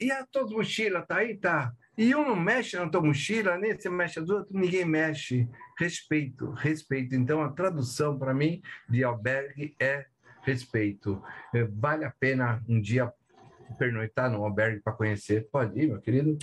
[0.00, 1.36] E a tua mochila tá aí?
[1.36, 1.72] Tá.
[1.96, 5.48] E um não mexe na tua mochila, nem você mexe as outras, ninguém mexe.
[5.78, 7.14] Respeito, respeito.
[7.14, 10.06] Então, a tradução para mim de albergue é
[10.42, 11.22] respeito.
[11.54, 13.12] É, vale a pena um dia
[13.78, 15.48] pernoitar no albergue para conhecer?
[15.50, 16.36] Pode ir, meu querido.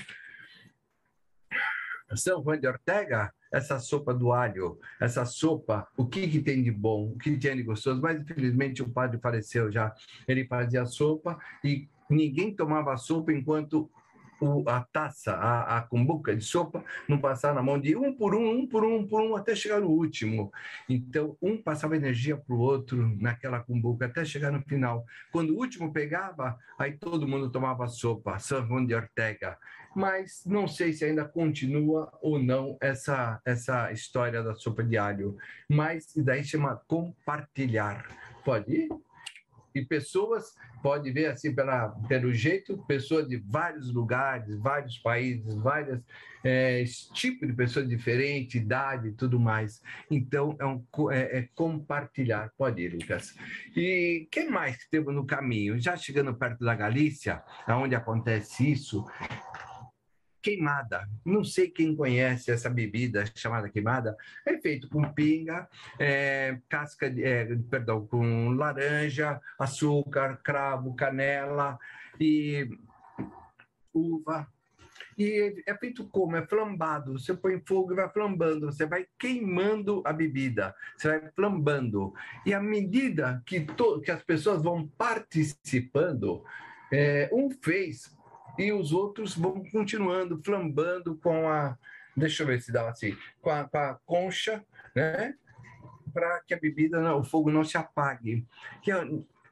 [2.15, 6.72] São Juan de Ortega, essa sopa do alho, essa sopa, o que, que tem de
[6.72, 8.02] bom, o que tem de gostoso.
[8.02, 9.94] Mas, infelizmente, o padre faleceu já.
[10.28, 13.90] Ele fazia sopa e ninguém tomava sopa enquanto
[14.39, 18.36] o, a taça, a, a cumbuca de sopa, não passar na mão de um por
[18.36, 20.52] um, um por um, um por um, até chegar no último.
[20.88, 25.06] Então, um passava energia para o outro naquela cumbuca, até chegar no final.
[25.32, 29.58] Quando o último pegava, aí todo mundo tomava sopa, São João de Ortega.
[29.95, 35.36] Mas não sei se ainda continua ou não essa, essa história da sopa de alho.
[35.67, 38.06] Mas daí chama compartilhar.
[38.45, 38.89] Pode ir?
[39.80, 46.02] E pessoas, pode ver assim pela, pelo jeito, pessoas de vários lugares, vários países, vários
[46.44, 49.82] é, tipos de pessoas diferentes, idade e tudo mais.
[50.10, 52.52] Então, é, um, é, é compartilhar.
[52.58, 53.36] Pode ir, Lucas.
[53.76, 55.80] E quem mais que temos no caminho?
[55.80, 59.06] Já chegando perto da Galícia, onde acontece isso,
[60.41, 61.08] queimada.
[61.25, 64.17] Não sei quem conhece essa bebida chamada queimada.
[64.45, 71.78] É feito com pinga, é, casca de, é, perdão, com laranja, açúcar, cravo, canela
[72.19, 72.69] e
[73.93, 74.47] uva.
[75.17, 76.38] E é feito como?
[76.38, 77.19] É flambado.
[77.19, 78.67] Você põe fogo e vai flambando.
[78.67, 80.73] Você vai queimando a bebida.
[80.95, 82.13] Você vai flambando.
[82.45, 86.41] E à medida que, to, que as pessoas vão participando,
[86.89, 88.17] é, um fez
[88.60, 91.78] e os outros vão continuando, flambando com a.
[92.15, 95.34] Deixa eu ver se dá assim, com a, com a concha, né?
[96.13, 98.45] Para que a bebida, o fogo não se apague.
[98.82, 98.91] Que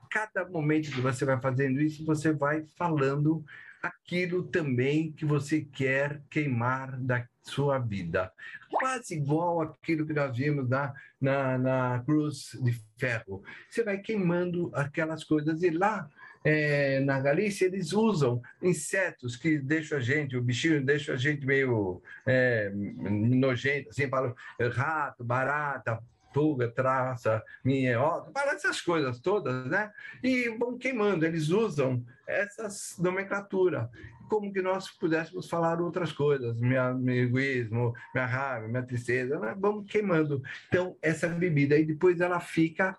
[0.10, 3.46] cada momento que você vai fazendo isso, você vai falando
[3.82, 8.34] aquilo também que você quer queimar da sua vida.
[8.70, 13.42] Quase igual aquilo que nós vimos na, na, na cruz de ferro.
[13.70, 16.10] Você vai queimando aquelas coisas e lá
[16.50, 21.46] é, na Galícia, eles usam insetos que deixam a gente, o bichinho deixa a gente
[21.46, 24.34] meio é, nojento, assim, falam
[24.74, 26.00] rato, barata,
[26.34, 29.92] pulga, traça, minhoca, para essas coisas todas, né?
[30.24, 33.90] E vão queimando, eles usam essas nomenclatura,
[34.30, 39.54] como que nós pudéssemos falar outras coisas, minha, meu egoísmo, minha raiva, minha tristeza, né?
[39.60, 40.42] vamos queimando.
[40.70, 42.98] Então, essa bebida, aí depois ela fica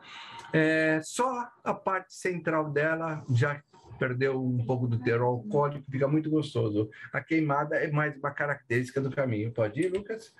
[0.52, 3.62] é, só a parte central dela já
[3.98, 6.88] perdeu um pouco do teor alcoólico, fica muito gostoso.
[7.12, 9.52] A queimada é mais uma característica do caminho.
[9.52, 10.34] Pode ir, Lucas?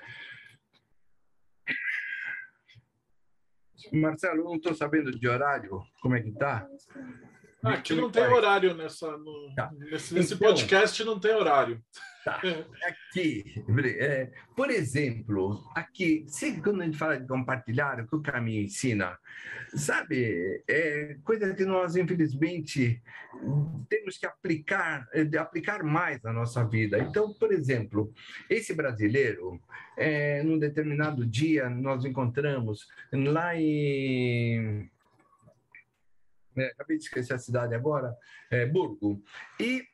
[3.93, 5.83] Marcelo, não estou sabendo de horário.
[6.01, 6.67] Como é que tá?
[7.65, 9.71] Ah, aqui não tem horário nessa, no, tá.
[9.77, 11.83] nesse, nesse então, podcast, não tem horário.
[12.25, 12.41] Tá.
[12.87, 13.65] Aqui,
[13.99, 18.65] é, por exemplo, aqui, sempre quando a gente fala de compartilhar, o que o caminho
[18.65, 19.19] ensina,
[19.75, 23.03] sabe, é coisa que nós, infelizmente,
[23.89, 26.99] temos que aplicar, é, aplicar mais na nossa vida.
[26.99, 28.13] Então, por exemplo,
[28.49, 29.61] esse brasileiro,
[29.97, 34.89] é, num determinado dia, nós encontramos lá em
[36.59, 36.67] né?
[36.67, 38.15] acabei de esquecer a cidade agora,
[38.51, 39.23] é, Burgo.
[39.61, 39.85] E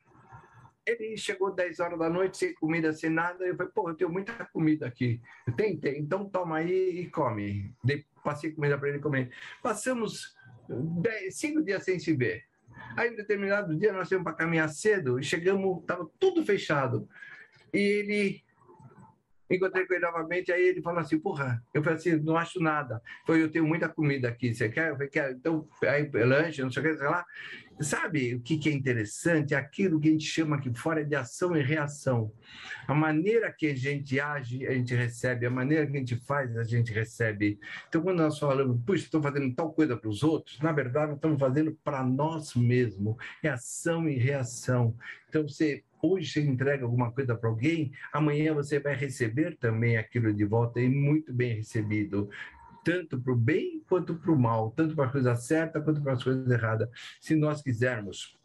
[0.85, 3.45] ele chegou 10 horas da noite sem comida, sem nada.
[3.45, 5.19] Eu falei, pô, eu tenho muita comida aqui.
[5.57, 5.99] Tem, tem.
[5.99, 7.73] Então toma aí e come.
[8.23, 9.31] Passei comida para ele comer.
[9.63, 10.35] Passamos
[11.01, 12.43] dez, cinco dias sem se ver.
[12.97, 17.07] Aí, em determinado dia, nós fomos para caminhar cedo e chegamos, estava tudo fechado.
[17.73, 18.44] E ele
[19.49, 23.01] Encontrei com ele novamente, aí ele falou assim, porra, eu falei assim, não acho nada.
[23.25, 24.89] Foi, eu tenho muita comida aqui, você quer?
[24.89, 25.33] Eu falei, quero.
[25.33, 27.23] Então, aí, lanche, não sei o que, sei lá.
[27.79, 29.53] Sabe o que, que é interessante?
[29.53, 32.31] Aquilo que a gente chama aqui fora de ação e reação.
[32.87, 35.45] A maneira que a gente age, a gente recebe.
[35.45, 37.59] A maneira que a gente faz, a gente recebe.
[37.89, 41.17] Então, quando nós falamos, puxa, estou fazendo tal coisa para os outros, na verdade, nós
[41.17, 43.17] estamos fazendo para nós mesmos.
[43.43, 44.95] É ação e reação.
[45.27, 50.33] Então, você hoje você entrega alguma coisa para alguém, amanhã você vai receber também aquilo
[50.33, 52.29] de volta e muito bem recebido
[52.83, 56.13] tanto para o bem quanto para o mal, tanto para a coisa certa quanto para
[56.13, 56.87] as coisas erradas.
[57.19, 58.37] Se nós quisermos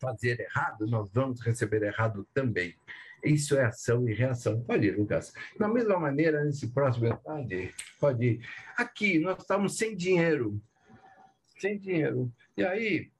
[0.00, 2.76] fazer errado, nós vamos receber errado também.
[3.24, 4.60] Isso é ação e reação.
[4.62, 5.32] Pode ir, Lucas.
[5.58, 8.40] Da mesma maneira, nesse próximo pode pode ir.
[8.76, 10.60] Aqui, nós estamos sem dinheiro.
[11.58, 12.32] Sem dinheiro.
[12.56, 13.10] E aí,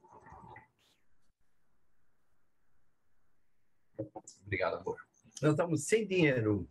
[4.45, 4.97] Obrigado, amor.
[5.43, 6.69] Nós estamos sem dinheiro.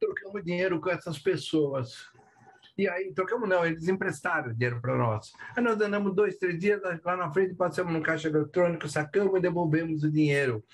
[0.00, 2.08] Trocamos dinheiro com essas pessoas.
[2.76, 5.32] E aí, trocamos não, eles emprestaram dinheiro para nós.
[5.56, 9.40] Aí nós andamos dois, três dias lá na frente, passamos no caixa eletrônico, sacamos e
[9.40, 10.64] devolvemos o dinheiro.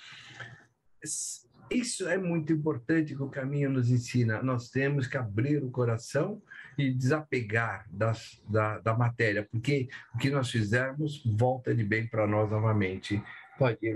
[1.71, 4.43] Isso é muito importante que o caminho nos ensina.
[4.43, 6.43] Nós temos que abrir o coração
[6.77, 12.27] e desapegar das, da, da matéria, porque o que nós fizermos volta de bem para
[12.27, 13.23] nós novamente.
[13.59, 13.95] Pode ir?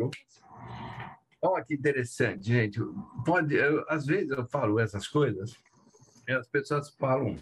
[1.47, 2.81] Olha que interessante, gente.
[3.23, 5.61] Pode, eu, às vezes eu falo essas coisas
[6.27, 7.37] e as pessoas falam.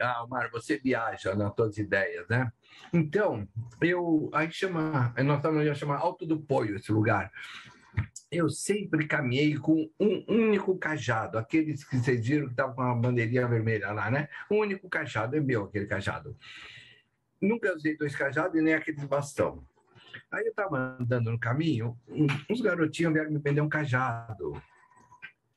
[0.00, 2.50] Ah, Omar, você viaja nas suas ideias, né?
[2.90, 3.46] Então,
[3.82, 7.30] eu aí chama, nós estamos chamar Alto do Poio esse lugar.
[8.30, 12.94] Eu sempre caminhei com um único cajado, aqueles que vocês viram que estavam com a
[12.94, 14.28] bandeirinha vermelha lá, né?
[14.50, 16.34] Um único cajado, é meu aquele cajado.
[17.40, 19.66] Nunca usei dois cajados e nem aqueles bastão.
[20.30, 21.96] Aí eu estava andando no caminho,
[22.50, 24.60] uns garotinhos vieram me vender um cajado.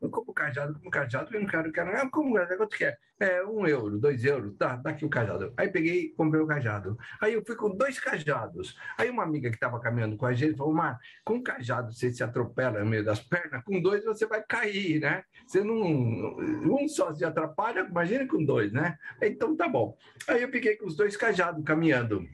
[0.01, 1.89] Eu como cajado, como cajado, eu não quero, quero.
[1.89, 2.97] Ah, como cajado, quanto que é?
[3.19, 5.53] É, um euro, dois euros, tá, dá aqui o cajado.
[5.57, 6.97] Aí peguei comprei o cajado.
[7.19, 8.77] Aí eu fui com dois cajados.
[8.97, 12.23] Aí uma amiga que estava caminhando com a gente falou, Mar, com cajado você se
[12.23, 15.25] atropela no meio das pernas, com dois você vai cair, né?
[15.45, 15.75] Você não.
[15.75, 18.97] Um só se atrapalha, imagina com dois, né?
[19.21, 19.97] Então tá bom.
[20.29, 22.25] Aí eu fiquei com os dois cajados caminhando.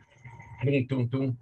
[0.61, 1.37] Tum, tum, tum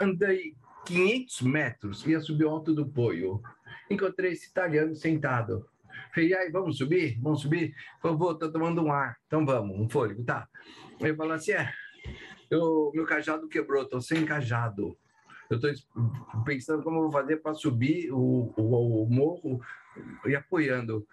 [0.00, 0.54] andei
[0.86, 3.42] 500 metros, ia subir o alto do Poio.
[3.90, 5.68] Encontrei esse italiano sentado.
[6.14, 7.18] Falei, aí, vamos subir?
[7.20, 7.74] Vamos subir?
[8.00, 9.16] Falei, vou, tô tomando um ar.
[9.26, 10.48] Então vamos, um fôlego, tá.
[11.00, 11.72] Ele falou assim, é,
[12.50, 14.96] eu, meu cajado quebrou, tô sem cajado.
[15.50, 15.68] Eu tô
[16.44, 19.60] pensando como eu vou fazer para subir o, o, o morro
[20.24, 21.06] e apoiando.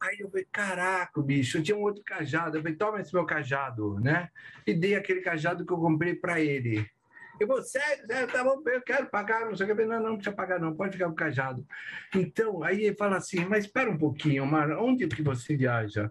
[0.00, 2.56] Aí eu falei, caraca, bicho, eu tinha um outro cajado.
[2.56, 4.28] Eu falei, toma esse meu cajado, né?
[4.66, 6.88] E dei aquele cajado que eu comprei para ele.
[7.38, 9.84] Eu vou, sério, sério, tá bom, eu quero pagar, não sei o que.
[9.84, 11.66] Não, não, não precisa pagar, não, pode ficar com o cajado.
[12.14, 16.10] Então, aí ele fala assim, mas espera um pouquinho, Mar, onde que você viaja?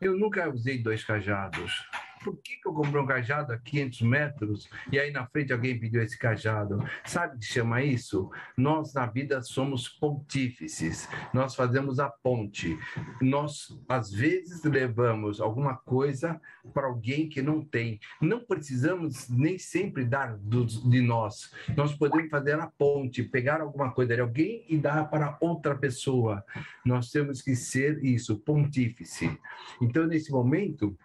[0.00, 1.86] Eu nunca usei dois cajados
[2.24, 5.78] por que, que eu comprei um cajado a 500 metros e aí na frente alguém
[5.78, 6.82] pediu esse cajado?
[7.04, 8.30] Sabe o que chama isso?
[8.56, 12.78] Nós na vida somos pontífices, nós fazemos a ponte.
[13.20, 16.40] Nós, às vezes, levamos alguma coisa
[16.72, 18.00] para alguém que não tem.
[18.20, 21.52] Não precisamos nem sempre dar do, de nós.
[21.76, 26.42] Nós podemos fazer a ponte, pegar alguma coisa de alguém e dar para outra pessoa.
[26.84, 29.38] Nós temos que ser isso, pontífice.
[29.82, 30.96] Então, nesse momento,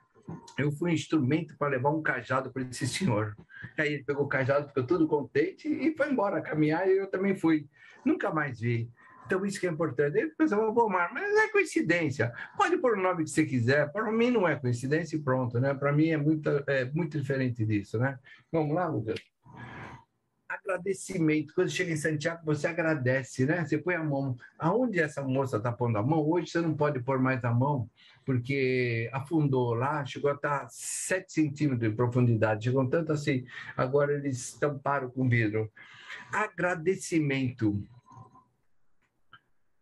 [0.57, 3.35] eu fui um instrumento para levar um cajado para esse senhor.
[3.77, 7.35] Aí ele pegou o cajado, ficou todo contente e foi embora caminhar e eu também
[7.35, 7.67] fui.
[8.05, 8.89] Nunca mais vi.
[9.25, 10.17] Então, isso que é importante.
[10.17, 12.33] Aí pensa, bom, mas é coincidência.
[12.57, 13.91] Pode pôr o nome que você quiser.
[13.91, 15.71] Para mim não é coincidência e pronto, né?
[15.73, 18.17] Para mim é muito, é muito diferente disso, né?
[18.51, 19.19] Vamos lá, Lucas?
[20.49, 21.53] agradecimento.
[21.53, 23.63] Quando chega em Santiago, você agradece, né?
[23.63, 24.35] Você põe a mão.
[24.57, 26.27] Aonde essa moça está pondo a mão?
[26.27, 27.89] Hoje você não pode pôr mais a mão,
[28.29, 32.65] porque afundou lá, chegou a estar 7 centímetros de profundidade.
[32.65, 33.43] Chegou tanto assim,
[33.75, 35.67] agora eles tamparam com vidro.
[36.31, 37.83] Agradecimento.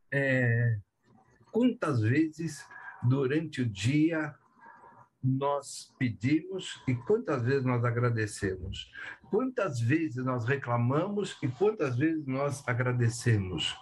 [0.09, 0.77] É,
[1.51, 2.65] quantas vezes
[3.03, 4.33] durante o dia
[5.21, 8.89] nós pedimos e quantas vezes nós agradecemos?
[9.29, 13.75] Quantas vezes nós reclamamos e quantas vezes nós agradecemos?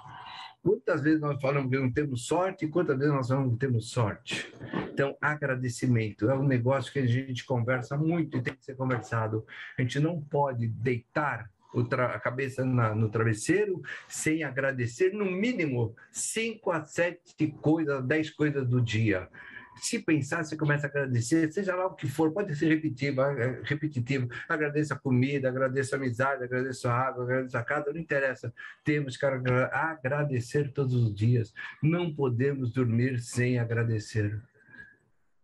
[0.65, 3.91] Quantas vezes nós falamos que não temos sorte e quantas vezes nós falamos que temos
[3.91, 4.51] sorte?
[4.91, 9.45] Então, agradecimento é um negócio que a gente conversa muito e tem que ser conversado.
[9.77, 11.51] A gente não pode deitar
[11.91, 18.67] a cabeça na, no travesseiro sem agradecer, no mínimo, cinco a sete coisas, dez coisas
[18.67, 19.29] do dia
[19.75, 23.61] se pensar, você começa a agradecer, seja lá o que for, pode ser repetitivo, é,
[23.63, 24.29] repetitivo.
[24.47, 28.53] Agradeça a comida, agradeça a amizade, agradeça a água, agradeça a casa, não interessa.
[28.83, 31.53] Temos que agradecer todos os dias.
[31.83, 34.41] Não podemos dormir sem agradecer.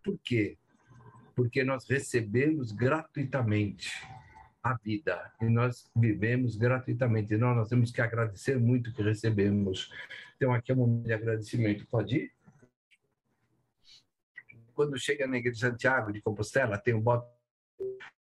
[0.04, 0.58] Por quê?
[1.36, 3.92] Porque nós recebemos gratuitamente
[4.64, 7.34] a vida e nós vivemos gratuitamente.
[7.34, 9.92] Então, nós temos que agradecer muito o que recebemos.
[10.36, 11.86] Então, aqui é um momento de agradecimento.
[11.88, 12.32] Pode ir?
[14.82, 17.24] Quando chega na igreja de Santiago de Compostela, tem um bota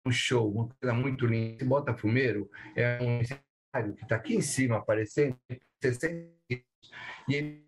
[0.07, 1.55] um show, uma coisa muito linda.
[1.55, 5.39] Esse Botafumeiro é um cenário que está aqui em cima aparecendo,
[5.83, 6.63] 60 e
[7.29, 7.67] ele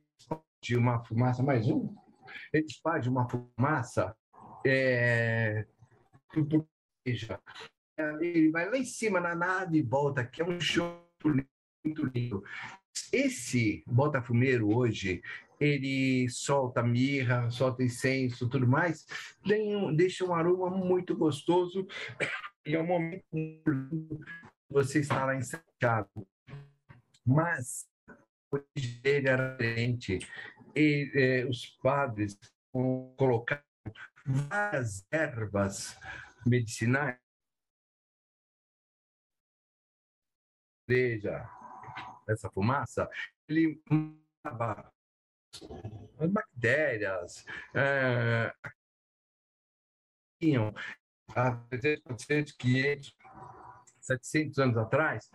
[0.62, 1.94] de uma fumaça, mais um,
[2.52, 4.14] ele faz uma fumaça
[4.66, 5.66] é,
[8.20, 11.06] ele vai lá em cima na nave e volta, que é um show
[11.84, 12.44] muito lindo.
[13.12, 15.22] Esse Botafumeiro hoje,
[15.64, 19.06] ele solta mirra, solta incenso, tudo mais,
[19.96, 21.86] deixa um aroma muito gostoso
[22.66, 23.24] e é um momento
[24.68, 26.26] você está lá Santiago.
[27.24, 27.88] Mas
[29.04, 30.18] ele era diferente.
[30.74, 32.38] E, eh, os padres
[32.72, 33.62] colocaram
[34.26, 35.96] várias ervas
[36.44, 37.18] medicinais.
[40.86, 41.48] Veja
[42.28, 43.08] essa fumaça,
[43.48, 43.82] ele
[46.18, 47.44] as bactérias
[47.74, 48.52] é,
[50.40, 50.74] tinham
[51.34, 53.16] há 300, 500,
[54.00, 55.30] 700 anos atrás,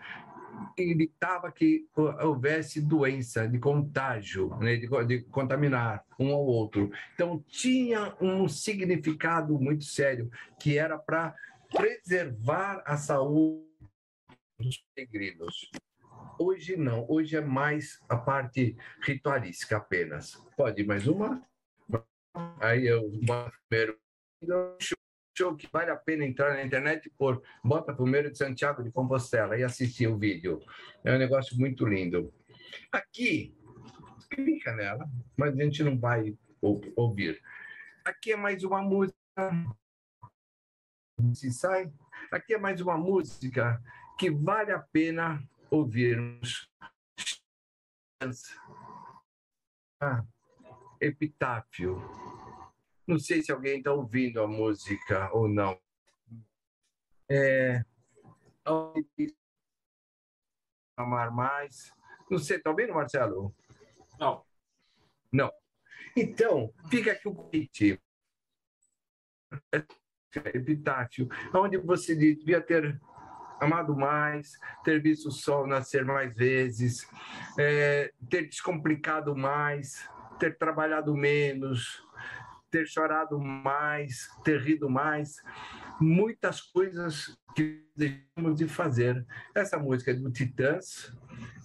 [0.78, 6.92] evitava que houvesse doença de contágio, né, de, de, contaminar um ao outro.
[7.14, 11.36] Então, tinha um significado muito sério, que era para
[11.72, 13.66] preservar a saúde
[14.60, 15.70] dos peregrinos.
[16.42, 20.36] Hoje não, hoje é mais a parte ritualística apenas.
[20.56, 21.46] Pode mais uma?
[22.62, 24.00] Aí eu boto primeiro.
[25.38, 29.58] Show que vale a pena entrar na internet pôr bota primeiro de Santiago de Compostela
[29.58, 30.62] e assistir o vídeo.
[31.04, 32.34] É um negócio muito lindo.
[32.90, 33.54] Aqui,
[34.30, 36.38] clica nela, mas a gente não vai
[36.96, 37.42] ouvir.
[38.06, 39.18] Aqui é mais uma música.
[41.34, 41.92] Se sai.
[42.32, 43.84] Aqui é mais uma música
[44.18, 46.70] que vale a pena ouvirmos
[50.02, 50.24] ah,
[51.00, 52.02] Epitáfio.
[53.08, 55.80] Não sei se alguém está ouvindo a música ou não.
[57.32, 57.84] É,
[60.98, 61.94] amar mais.
[62.30, 63.56] Não sei, está ouvindo, Marcelo?
[64.20, 64.46] Não.
[65.32, 65.52] Não.
[66.16, 68.02] Então, fica aqui o convite.
[70.54, 73.02] Epitáfio, onde você devia ter
[73.60, 77.08] amado mais, ter visto o sol nascer mais vezes,
[77.58, 82.04] é, ter descomplicado mais, ter trabalhado menos,
[82.72, 85.44] ter chorado mais, ter rido mais,
[86.00, 89.26] muitas coisas que deixamos de fazer.
[89.54, 91.14] Essa música é do Titãs,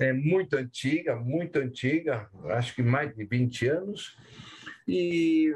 [0.01, 4.17] é muito antiga, muito antiga, acho que mais de 20 anos,
[4.89, 5.55] e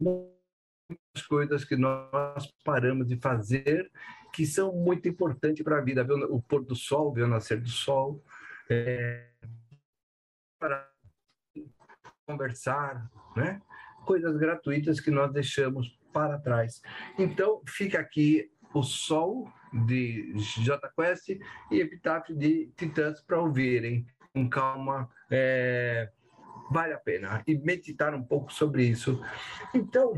[0.00, 3.90] muitas coisas que nós paramos de fazer
[4.32, 6.02] que são muito importantes para a vida.
[6.02, 8.24] Ver o pôr do sol, ver o nascer do sol,
[8.70, 9.28] é,
[10.58, 10.88] para
[12.26, 13.60] conversar, né?
[14.04, 16.82] coisas gratuitas que nós deixamos para trás.
[17.18, 19.50] Então, fica aqui o Sol
[19.86, 21.30] de J Quest
[21.70, 25.08] e Epitáfio de Titãs para ouvirem com calma.
[25.30, 26.10] É,
[26.70, 29.20] vale a pena e meditar um pouco sobre isso.
[29.74, 30.14] Então,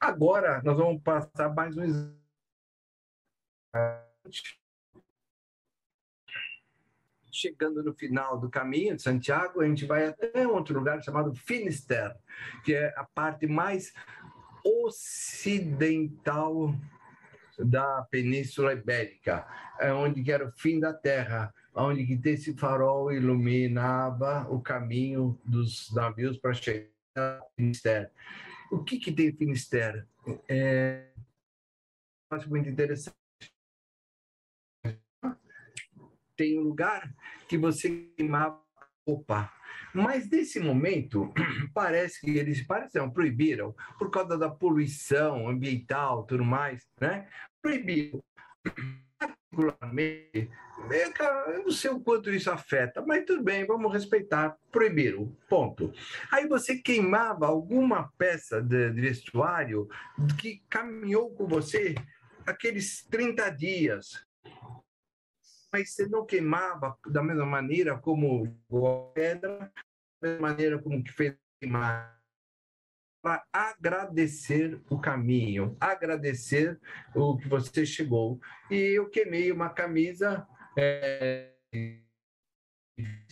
[0.00, 2.17] agora nós vamos passar mais um
[7.38, 12.16] chegando no final do caminho de Santiago, a gente vai até outro lugar chamado Finisterre,
[12.64, 13.92] que é a parte mais
[14.64, 15.94] ocidental
[17.58, 19.46] da Península Ibérica,
[19.80, 25.92] é onde era o fim da Terra, onde que esse farol iluminava o caminho dos
[25.94, 28.08] navios para chegar a Finisterre.
[28.70, 30.04] O que, que tem Finisterre?
[30.48, 31.08] É,
[32.30, 33.16] acho muito interessante.
[36.38, 37.12] Tem um lugar
[37.48, 38.62] que você queimava
[39.04, 39.52] roupa.
[39.92, 41.32] Mas nesse momento,
[41.74, 47.28] parece que eles parece, não, proibiram, por causa da poluição ambiental tudo mais, né?
[47.60, 48.22] Proibiram.
[49.18, 50.48] Particularmente,
[51.50, 54.56] eu não sei o quanto isso afeta, mas tudo bem, vamos respeitar.
[54.70, 55.92] Proibiram, ponto.
[56.30, 59.88] Aí você queimava alguma peça de, de vestuário
[60.40, 61.96] que caminhou com você
[62.46, 64.24] aqueles 30 dias,
[65.72, 69.72] mas você não queimava da mesma maneira como a pedra,
[70.20, 72.18] da mesma maneira como que fez queimar
[73.20, 76.78] para agradecer o caminho, agradecer
[77.14, 78.40] o que você chegou.
[78.70, 80.46] E eu queimei uma camisa
[80.76, 81.52] é,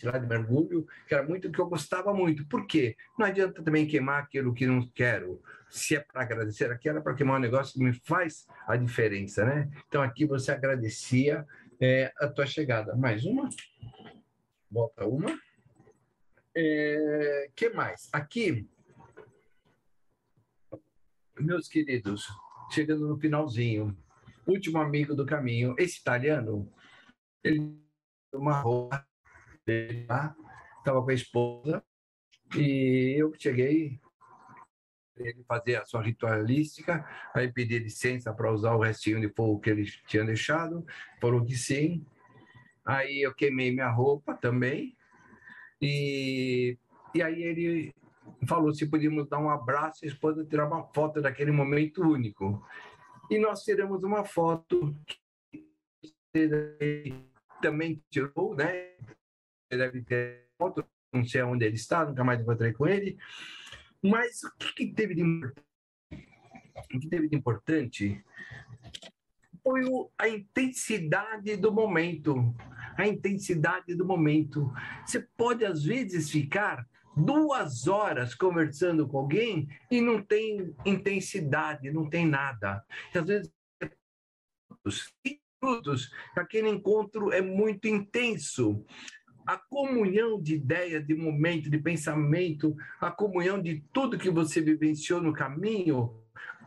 [0.03, 2.45] lá de mergulho, que era muito que eu gostava muito.
[2.47, 2.95] Por quê?
[3.17, 5.41] Não adianta também queimar aquilo que não quero.
[5.69, 9.45] Se é para agradecer, aqui era para queimar um negócio que me faz a diferença,
[9.45, 9.69] né?
[9.87, 11.45] Então aqui você agradecia
[11.81, 12.95] é, a tua chegada.
[12.95, 13.49] Mais uma?
[14.69, 15.37] Volta uma.
[16.55, 18.09] É, que mais?
[18.11, 18.67] Aqui,
[21.39, 22.27] meus queridos,
[22.71, 23.95] chegando no finalzinho,
[24.45, 26.71] último amigo do caminho, esse italiano,
[27.43, 27.77] ele
[28.33, 29.07] uma roupa
[29.67, 31.83] estava com a esposa,
[32.55, 33.99] e eu cheguei,
[35.19, 39.69] ele fazer a sua ritualística, aí pedi licença para usar o restinho de fogo que
[39.69, 40.85] ele tinha deixado,
[41.19, 42.05] falou que sim.
[42.85, 44.95] Aí eu queimei minha roupa também,
[45.81, 46.77] e,
[47.13, 47.93] e aí ele
[48.47, 52.65] falou se podíamos dar um abraço e esposa tirar uma foto daquele momento único.
[53.29, 54.95] E nós tiramos uma foto
[55.51, 57.13] que
[57.61, 58.91] também tirou, né?
[59.69, 63.17] Deve ter foto, não sei onde ele está, nunca mais encontrei com ele.
[64.03, 68.23] Mas o que, que teve de o que teve de importante
[69.63, 72.55] foi o, a intensidade do momento.
[72.97, 74.71] A intensidade do momento.
[75.05, 82.09] Você pode, às vezes, ficar duas horas conversando com alguém e não tem intensidade, não
[82.09, 82.83] tem nada.
[83.13, 83.51] E, às vezes,
[85.61, 88.85] minutos, aquele encontro é muito intenso
[89.47, 95.21] a comunhão de ideia, de momento, de pensamento, a comunhão de tudo que você vivenciou
[95.21, 96.13] no caminho,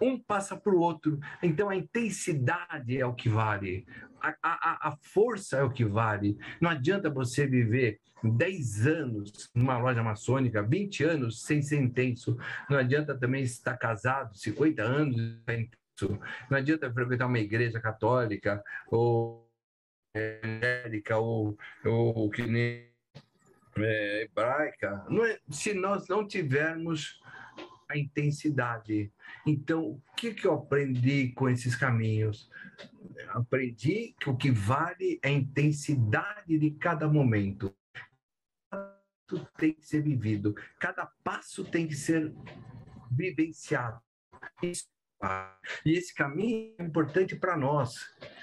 [0.01, 1.21] um passa para o outro.
[1.43, 3.87] Então a intensidade é o que vale,
[4.23, 6.39] a, a, a força é o que vale.
[6.61, 12.37] Não adianta você viver 10 anos numa loja maçônica, 20 anos sem ser intenso.
[12.69, 15.17] Não adianta também estar casado, 50 anos
[15.49, 16.19] sem intenso.
[16.51, 19.50] Não adianta frequentar uma igreja católica ou
[20.15, 22.91] evangélica ou, ou que nem
[23.77, 27.21] é, hebraica, é, se nós não tivermos
[27.89, 29.13] a intensidade.
[29.47, 32.49] Então, o que, que eu aprendi com esses caminhos?
[33.29, 37.75] Aprendi que o que vale é a intensidade de cada momento.
[39.27, 42.33] Tudo tem que ser vivido, cada passo tem que ser
[43.11, 44.01] vivenciado.
[44.63, 47.95] E esse caminho é importante para nós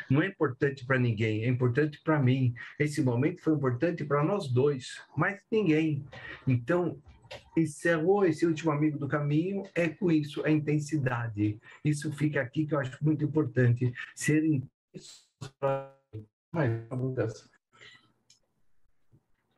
[0.09, 2.53] não é importante para ninguém, é importante para mim.
[2.79, 6.05] Esse momento foi importante para nós dois, mas ninguém.
[6.45, 7.01] Então,
[7.55, 11.59] encerrou esse último amigo do caminho é com isso, a intensidade.
[11.83, 15.27] Isso fica aqui que eu acho muito importante, ser intenso.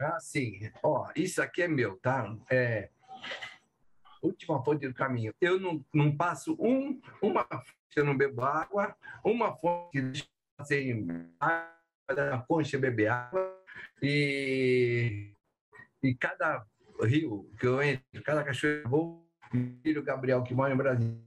[0.01, 0.71] Ah, sim.
[0.81, 2.35] Ó, isso aqui é meu, tá?
[2.49, 2.89] É,
[4.21, 5.33] última fonte do caminho.
[5.39, 7.47] Eu não, não passo um, uma
[7.95, 10.29] eu não bebo água, uma fonte
[10.59, 11.07] assim,
[11.39, 13.57] na concha beber água
[14.01, 15.33] e,
[16.03, 16.65] e cada
[17.01, 19.25] rio que eu entro, cada cachoeira eu vou,
[19.81, 21.17] filho Gabriel que mora em Brasília,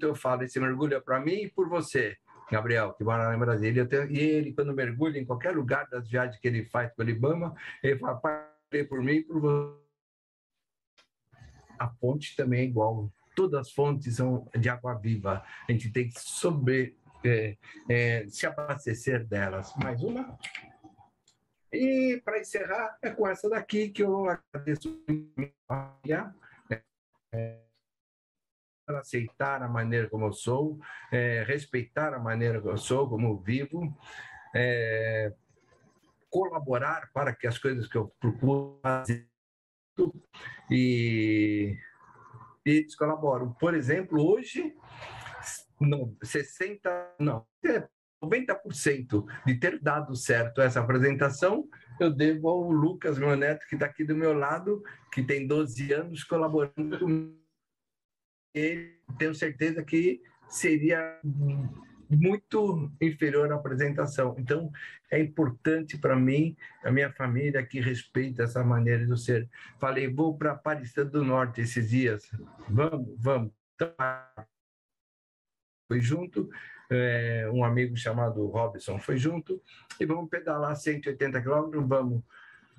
[0.00, 2.16] eu falo, esse mergulho é para mim e por você,
[2.50, 3.86] Gabriel, que mora lá em Brasília.
[4.10, 7.98] E ele, quando mergulha em qualquer lugar das viagens que ele faz pelo Ibama, ele
[7.98, 9.88] fala, pai, por mim e por você.
[11.78, 13.12] A fonte também é igual.
[13.36, 15.44] Todas as fontes são de água viva.
[15.68, 17.56] A gente tem que sobre, é,
[17.88, 19.74] é, se abastecer delas.
[19.76, 20.38] Mais uma?
[21.72, 25.04] E para encerrar, é com essa daqui que eu agradeço
[27.32, 27.60] é,
[28.86, 30.78] para aceitar a maneira como eu sou,
[31.12, 33.94] é, respeitar a maneira que eu sou, como eu vivo,
[34.54, 35.34] é,
[36.30, 39.28] colaborar para que as coisas que eu procuro fazer
[40.70, 41.76] e,
[42.64, 43.52] e eles colaboram.
[43.52, 44.74] Por exemplo, hoje,
[45.80, 47.46] não, 60, não,
[48.22, 51.68] 90% de ter dado certo essa apresentação,
[52.00, 55.92] eu devo ao Lucas, meu neto, que está aqui do meu lado, que tem 12
[55.92, 57.38] anos colaborando comigo.
[59.18, 61.20] Tenho certeza que seria
[62.10, 64.34] muito inferior à apresentação.
[64.38, 64.70] Então,
[65.10, 69.48] é importante para mim, a minha família, que respeita essa maneira de ser.
[69.78, 72.30] Falei, vou para Aparecida do Norte esses dias.
[72.68, 73.52] Vamos, vamos.
[75.88, 76.48] Foi junto,
[76.90, 79.60] é, um amigo chamado Robson foi junto,
[79.98, 82.22] e vamos pedalar 180 quilômetros, vamos.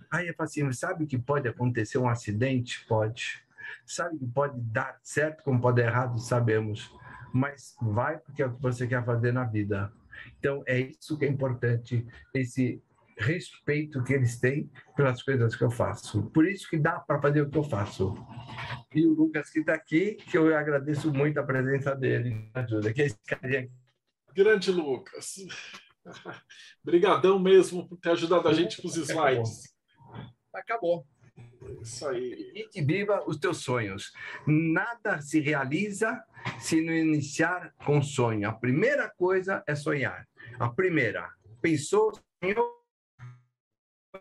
[0.10, 2.86] Aí eu falei assim, sabe que pode acontecer um acidente?
[2.88, 3.44] Pode.
[3.86, 6.20] Sabe que pode dar certo como pode dar errado?
[6.20, 6.92] Sabemos
[7.34, 9.92] mas vai porque é o que você quer fazer na vida.
[10.40, 12.82] Então, é isso que é importante, esse
[13.20, 16.30] respeito que eles têm pelas coisas que eu faço.
[16.32, 18.16] Por isso que dá para fazer o que eu faço.
[18.94, 23.02] E o Lucas que está aqui, que eu agradeço muito a presença dele, ajuda, que
[23.02, 23.70] é esse carinha.
[24.34, 25.36] Grande Lucas.
[26.84, 29.74] Obrigadão mesmo por ter ajudado a gente com os slides.
[30.54, 31.06] Acabou.
[31.82, 32.52] Isso aí.
[32.56, 34.12] E que viva os teus sonhos.
[34.48, 36.22] Nada se realiza
[36.60, 38.48] se não iniciar com sonho.
[38.48, 40.28] A primeira coisa é sonhar.
[40.58, 41.30] A primeira.
[41.62, 42.79] Pensou, sonhou,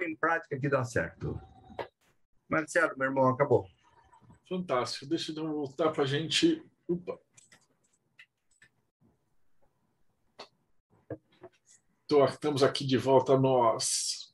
[0.00, 1.40] em prática que dá certo.
[2.48, 3.66] Marcelo, meu irmão, acabou.
[4.48, 5.06] Fantástico.
[5.06, 6.62] Deixa eu voltar para a gente.
[6.86, 7.18] Opa.
[12.30, 14.28] Estamos aqui de volta nós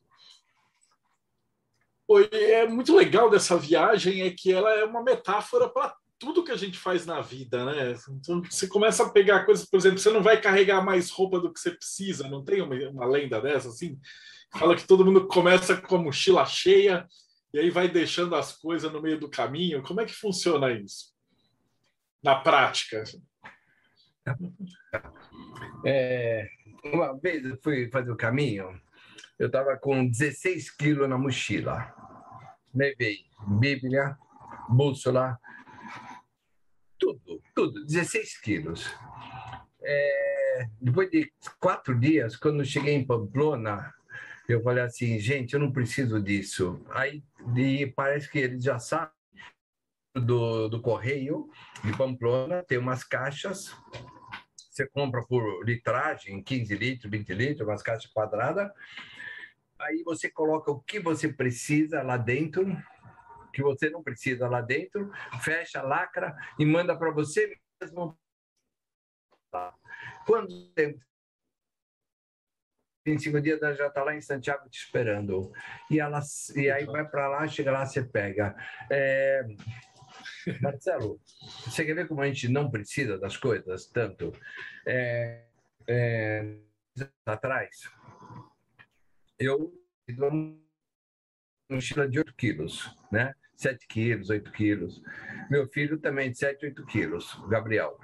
[2.31, 6.57] é muito legal dessa viagem é que ela é uma metáfora para tudo que a
[6.57, 7.97] gente faz na vida, né?
[8.11, 11.53] Então, você começa a pegar coisas, por exemplo, você não vai carregar mais roupa do
[11.53, 13.99] que você precisa, não tem uma, uma lenda dessa, assim?
[14.59, 17.07] Fala que todo mundo começa com a mochila cheia
[17.53, 19.83] e aí vai deixando as coisas no meio do caminho.
[19.83, 21.13] Como é que funciona isso?
[22.23, 23.03] Na prática.
[25.85, 26.49] É,
[26.85, 28.81] uma vez eu fui fazer o caminho,
[29.39, 31.93] eu estava com 16 quilos na mochila.
[32.75, 34.17] Levei Bíblia,
[34.69, 35.39] bússola,
[36.99, 38.91] tudo, tudo, 16 quilos.
[39.83, 41.31] É, depois de
[41.61, 43.93] quatro dias, quando cheguei em Pamplona,
[44.49, 46.85] eu falei assim, gente, eu não preciso disso.
[46.91, 47.23] Aí
[47.57, 49.13] e parece que eles já sabem
[50.15, 51.51] do, do correio
[51.83, 53.75] de Pamplona, tem umas caixas,
[54.71, 58.71] você compra por litragem, 15 litros, 20 litros, umas caixas quadradas,
[59.79, 62.67] aí você coloca o que você precisa lá dentro,
[63.53, 65.11] que você não precisa lá dentro,
[65.43, 68.19] fecha, lacra e manda para você mesmo.
[70.27, 70.73] Quando
[73.05, 75.53] tem 25 dias ela já está lá em Santiago te esperando.
[75.91, 76.21] E, ela,
[76.57, 78.57] e aí vai para lá, chega lá, você pega.
[78.91, 79.45] É...
[80.61, 81.21] Marcelo,
[81.65, 84.33] você quer ver como a gente não precisa das coisas tanto?
[84.87, 85.45] É,
[85.87, 86.57] é,
[87.27, 87.91] atrás,
[89.39, 89.73] eu
[90.07, 90.57] fiz uma
[91.71, 93.35] mochila de 8 quilos, né?
[93.57, 95.03] 7 quilos, 8 quilos.
[95.51, 97.99] Meu filho também de 7, 8 quilos, Gabriel.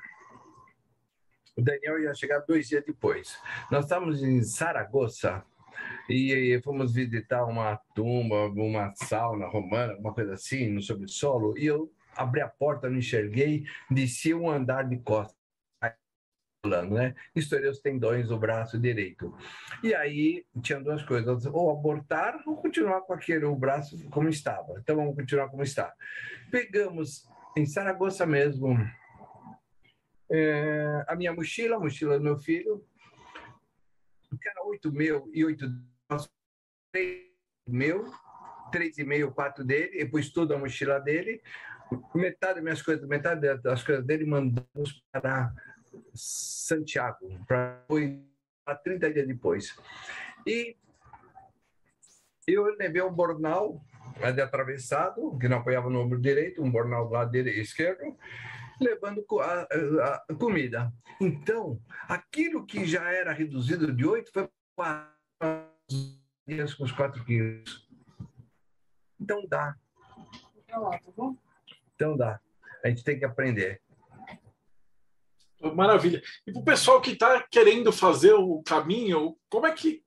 [1.60, 3.38] O Daniel ia chegar dois dias depois.
[3.70, 5.44] Nós estávamos em Saragoça
[6.08, 11.92] e fomos visitar uma tumba, uma sauna romana, uma coisa assim, no subsolo, e eu
[12.16, 15.38] abri a porta, não enxerguei, desci um andar de costas
[16.62, 17.14] plano, né?
[17.34, 19.34] Estourei os tendões do braço direito.
[19.82, 24.78] E aí tinha duas coisas: ou abortar ou continuar com aquele o braço como estava.
[24.78, 25.92] Então vamos continuar como está.
[26.50, 28.76] Pegamos em Saragoça mesmo
[30.30, 32.84] é, a minha mochila, a mochila do meu filho,
[34.40, 35.66] que era oito meu e oito
[37.66, 38.12] meu,
[38.70, 41.42] três e meio, quatro dele, depois tudo a mochila dele,
[42.14, 45.52] metade das minhas coisas, metade das coisas dele mandamos para
[46.14, 47.84] Santiago, para
[48.84, 49.76] 30 dias depois.
[50.46, 50.76] E
[52.46, 53.82] eu levei um bornal
[54.34, 58.16] de atravessado, que não apoiava no ombro direito, um bornal do lado direito, esquerdo,
[58.80, 60.92] levando a, a, a, comida.
[61.20, 65.12] Então, aquilo que já era reduzido de 8 foi para
[66.46, 67.88] dias com os 4 quilos.
[69.20, 69.76] Então dá.
[71.94, 72.40] Então dá.
[72.82, 73.82] A gente tem que aprender.
[75.74, 76.22] Maravilha.
[76.46, 80.02] E para o pessoal que está querendo fazer o caminho, como é que,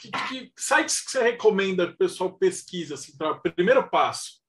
[0.00, 4.45] que, que sites que você recomenda que o pessoal pesquisa assim, para primeiro passo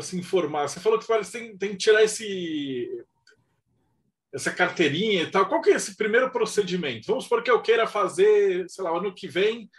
[0.00, 0.68] se informar?
[0.68, 3.04] Você falou que tem, tem que tirar esse
[4.32, 5.48] essa carteirinha e tal.
[5.48, 7.06] Qual que é esse primeiro procedimento?
[7.06, 9.70] Vamos supor que eu queira fazer, sei lá, ano que vem,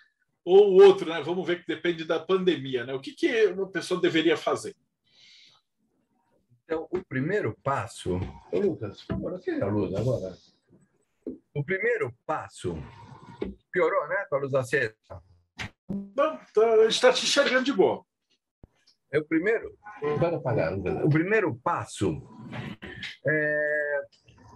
[0.43, 1.21] ou o outro, né?
[1.21, 2.93] Vamos ver que depende da pandemia, né?
[2.93, 4.75] O que, que uma pessoa deveria fazer?
[6.63, 8.19] Então, o primeiro passo.
[8.51, 10.35] Ô, Lucas, agora que é a luz agora?
[11.53, 12.75] O primeiro passo.
[13.71, 14.95] Piorou, né, com a luz acesa?
[15.87, 18.03] Não, tá, a gente está te enxergando de boa.
[19.11, 19.77] É o primeiro.
[21.03, 22.21] O primeiro passo
[23.25, 24.01] é,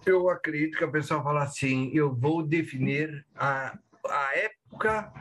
[0.06, 3.78] eu acredito que a pessoa fala assim: eu vou definir a,
[4.08, 5.14] a época,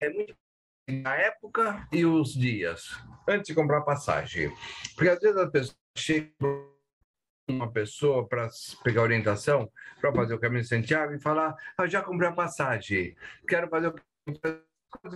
[0.00, 0.34] é muito
[1.04, 2.90] a época e os dias
[3.26, 4.52] antes de comprar passagem,
[4.94, 6.30] porque às vezes a pessoa chega
[7.48, 8.48] uma pessoa para
[8.82, 9.70] pegar orientação
[10.00, 13.16] para fazer o caminho de Santiago e falar: ah, já comprei a passagem,
[13.48, 13.94] quero fazer o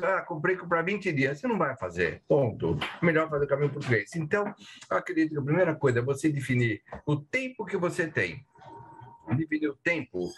[0.02, 1.38] ah, comprei para 20 dias.
[1.38, 2.22] Você não vai fazer.
[2.28, 2.78] Ponto.
[3.02, 4.14] Melhor fazer o caminho português.
[4.16, 4.54] Então,
[4.90, 8.44] acredito que a primeira coisa é você definir o tempo que você tem.
[9.34, 10.30] Definir o tempo.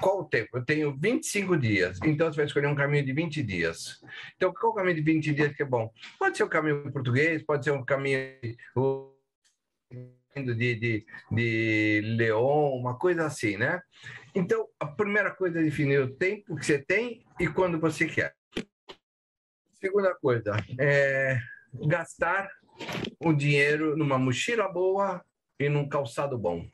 [0.00, 0.58] Qual o tempo?
[0.58, 1.98] Eu tenho 25 dias.
[2.04, 4.02] Então, você vai escolher um caminho de 20 dias.
[4.36, 5.90] Então, qual o caminho de 20 dias que é bom?
[6.18, 8.32] Pode ser o caminho português, pode ser um caminho
[10.34, 13.80] de, de, de Leon, uma coisa assim, né?
[14.34, 18.34] Então, a primeira coisa é definir o tempo que você tem e quando você quer.
[19.82, 21.40] Segunda coisa, é
[21.74, 22.48] gastar
[23.18, 25.24] o dinheiro numa mochila boa
[25.58, 26.64] e num calçado bom.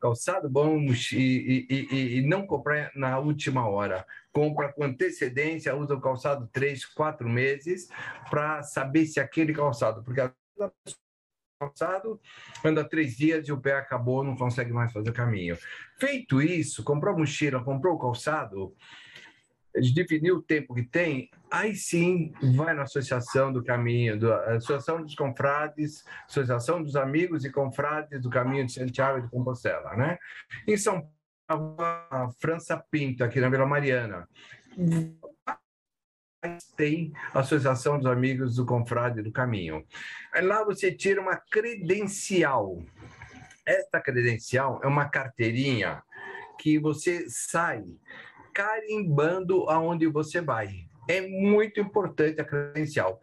[0.00, 0.80] Calçado bom
[1.12, 4.04] e, e, e, e não comprar na última hora.
[4.32, 7.86] Compra com antecedência, usa o calçado três, quatro meses
[8.28, 10.32] para saber se aquele calçado, porque a
[11.60, 12.20] calçado,
[12.64, 15.56] anda três dias e o pé acabou, não consegue mais fazer o caminho.
[15.98, 18.74] Feito isso, comprou mochila, comprou o calçado,
[19.94, 25.14] definiu o tempo que tem, aí sim vai na associação do caminho, da associação dos
[25.14, 30.18] confrades, associação dos amigos e confrades do caminho de Santiago de Compostela, né?
[30.66, 31.08] Em São
[31.46, 34.28] Paulo, a França Pinto, aqui na Vila Mariana.
[36.76, 39.84] Tem a Associação dos Amigos do Confrade do Caminho.
[40.32, 42.78] Aí lá você tira uma credencial.
[43.66, 46.02] Esta credencial é uma carteirinha
[46.58, 47.84] que você sai
[48.58, 50.88] carimbando aonde você vai.
[51.08, 53.20] É muito importante a credencial.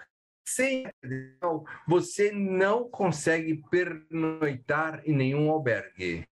[0.47, 6.25] Sem a credencial, você não consegue pernoitar em nenhum albergue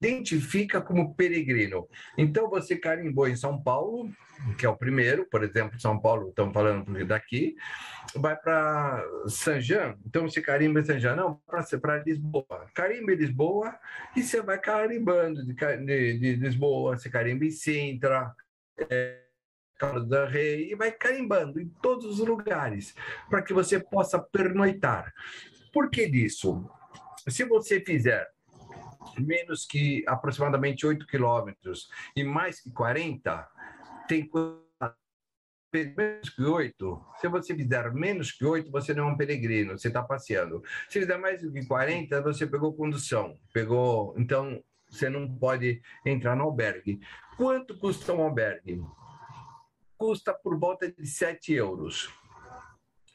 [0.00, 1.88] identifica como peregrino.
[2.16, 4.10] Então, você carimbou em São Paulo,
[4.56, 7.56] que é o primeiro, por exemplo, São Paulo, estamos falando daqui,
[8.14, 11.40] vai para San Jean, então você carimba em San Jean, não,
[11.80, 12.66] para Lisboa.
[12.74, 13.74] Carimba em Lisboa
[14.16, 18.32] e você vai carimbando de, de, de Lisboa, você carimba em Sintra,
[18.88, 19.22] é,
[19.76, 22.94] Carlos da Rei, e vai carimbando em todos os lugares,
[23.28, 25.12] para que você possa pernoitar.
[25.72, 26.68] Por que disso?
[27.28, 28.28] Se você fizer
[29.18, 33.48] menos que aproximadamente 8 quilômetros e mais que 40,
[34.08, 34.28] tem
[35.96, 37.04] menos que 8.
[37.20, 40.62] Se você fizer menos que 8, você não é um peregrino, você está passeando.
[40.88, 44.14] Se fizer mais do que 40, você pegou condução, pegou.
[44.18, 47.00] Então, você não pode entrar no albergue.
[47.36, 48.82] Quanto custa um albergue?
[49.96, 52.12] Custa por volta de 7 euros.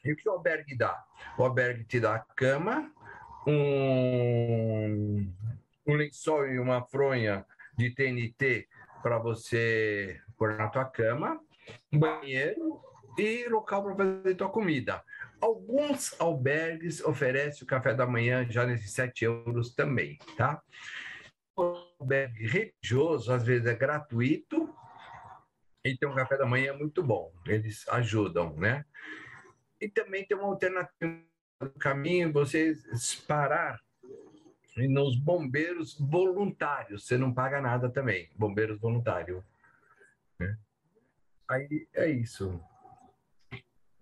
[0.04, 1.02] E o que o albergue dá?
[1.38, 2.92] O albergue te dá a cama,
[3.46, 5.32] um,
[5.86, 7.44] um lençol e uma fronha
[7.76, 8.68] de TNT
[9.02, 11.40] para você pôr na tua cama,
[11.92, 12.80] banheiro
[13.18, 15.02] e local para fazer tua comida.
[15.40, 20.62] Alguns albergues oferecem o café da manhã já nesses 7 euros também, tá?
[21.56, 24.74] O albergue religioso, às vezes, é gratuito
[25.84, 27.30] e tem um café da manhã muito bom.
[27.46, 28.84] Eles ajudam, né?
[29.80, 31.22] E também tem uma alternativa
[31.60, 32.74] no caminho, você
[33.28, 33.78] parar
[34.76, 39.42] e nos bombeiros voluntários, você não paga nada também, bombeiros voluntários.
[40.38, 40.56] Né?
[41.48, 42.60] Aí é isso.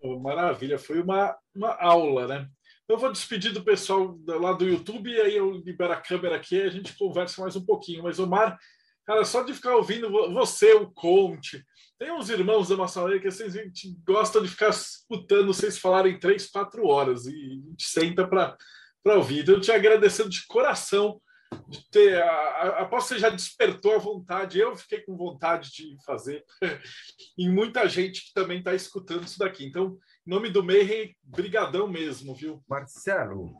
[0.00, 2.50] Oh, maravilha, foi uma, uma aula, né?
[2.88, 6.62] Eu vou despedir do pessoal lá do YouTube aí eu libero a câmera aqui e
[6.62, 8.02] a gente conversa mais um pouquinho.
[8.02, 8.58] Mas, Omar,
[9.06, 11.64] cara, só de ficar ouvindo você, o Conte,
[11.98, 16.18] tem uns irmãos da maçonaria que assim, a gente gosta de ficar escutando vocês falarem
[16.18, 18.56] três, quatro horas e a gente senta para
[19.02, 19.42] para ouvir.
[19.42, 21.20] Então, eu te agradecendo de coração
[21.68, 22.22] de ter.
[22.22, 26.44] Aposto que você já despertou a vontade, eu fiquei com vontade de fazer,
[27.36, 29.66] e muita gente que também está escutando isso daqui.
[29.66, 32.62] Então, em nome do Mayhem, brigadão mesmo, viu?
[32.68, 33.54] Marcelo,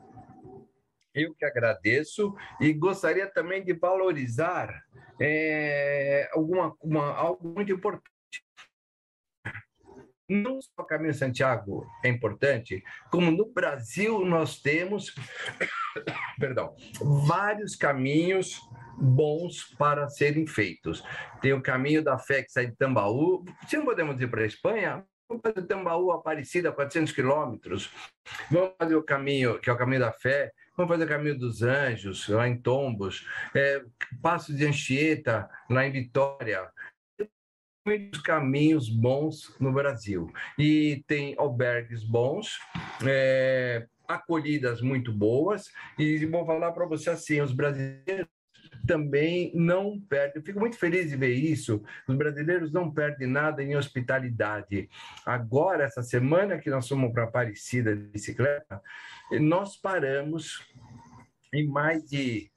[1.13, 4.83] eu que agradeço e gostaria também de valorizar
[5.21, 8.12] é, alguma, uma, algo muito importante
[10.27, 15.13] não só o Caminho Santiago é importante, como no Brasil nós temos,
[16.39, 16.75] perdão,
[17.27, 18.59] vários caminhos
[18.97, 21.03] bons para serem feitos.
[21.41, 23.43] Tem o caminho da fé que sai de Tambaú.
[23.67, 27.91] Se não podemos ir para a Espanha, vamos fazer Tambaú, Aparecida, 400 quilômetros.
[28.49, 30.51] Vamos fazer o caminho, que é o caminho da fé.
[30.77, 33.27] Vamos fazer o caminho dos anjos, lá em Tombos.
[33.55, 33.83] É,
[34.21, 36.71] Passo de Anchieta, lá em Vitória
[37.85, 40.31] muitos caminhos bons no Brasil.
[40.57, 42.59] E tem albergues bons,
[43.05, 45.65] é, acolhidas muito boas.
[45.97, 48.27] E vou falar para você assim: os brasileiros
[48.87, 50.43] também não perdem.
[50.43, 51.83] Fico muito feliz de ver isso.
[52.07, 54.89] Os brasileiros não perdem nada em hospitalidade.
[55.25, 58.81] Agora, essa semana que nós fomos para Aparecida de bicicleta,
[59.39, 60.61] nós paramos
[61.53, 62.51] em mais de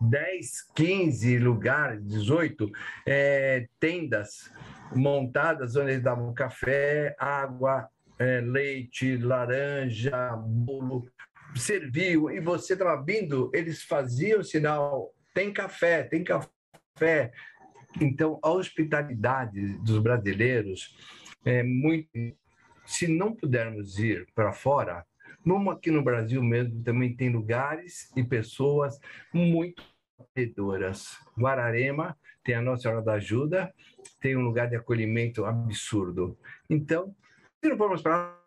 [0.00, 2.70] 10, 15 lugares, 18
[3.06, 4.50] é, tendas
[4.94, 7.88] montadas onde eles davam café, água,
[8.18, 11.06] é, leite, laranja, bolo,
[11.54, 17.32] serviu e você estava vindo, eles faziam sinal: tem café, tem café.
[18.00, 20.96] Então, a hospitalidade dos brasileiros
[21.44, 22.08] é muito.
[22.86, 25.04] Se não pudermos ir para fora,
[25.44, 28.98] vamos aqui no Brasil mesmo, também tem lugares e pessoas
[29.32, 29.82] muito
[30.18, 31.16] acolhedoras.
[31.38, 33.72] Guararema tem a Nossa Senhora da Ajuda,
[34.20, 36.38] tem um lugar de acolhimento absurdo.
[36.68, 37.14] Então,
[37.62, 38.38] se não formos para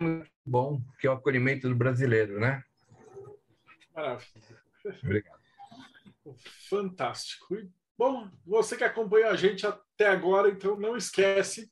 [0.00, 2.64] muito bom, que é o acolhimento do brasileiro, né?
[3.94, 4.62] Maravilha.
[5.02, 5.40] Obrigado.
[6.68, 7.56] Fantástico.
[7.98, 11.70] bom, você que acompanhou a gente até agora, então não esquece,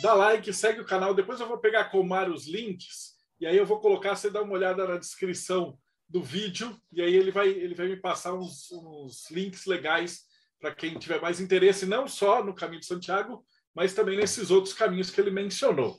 [0.00, 1.14] dá like, segue o canal.
[1.14, 4.42] Depois eu vou pegar com o os links e aí eu vou colocar, você dá
[4.42, 5.78] uma olhada na descrição
[6.08, 10.24] do vídeo e aí ele vai, ele vai me passar uns, uns links legais
[10.60, 13.44] para quem tiver mais interesse, não só no caminho de Santiago,
[13.74, 15.98] mas também nesses outros caminhos que ele mencionou.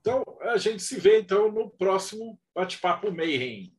[0.00, 3.75] Então, a gente se vê então no próximo bate-papo Mayhem.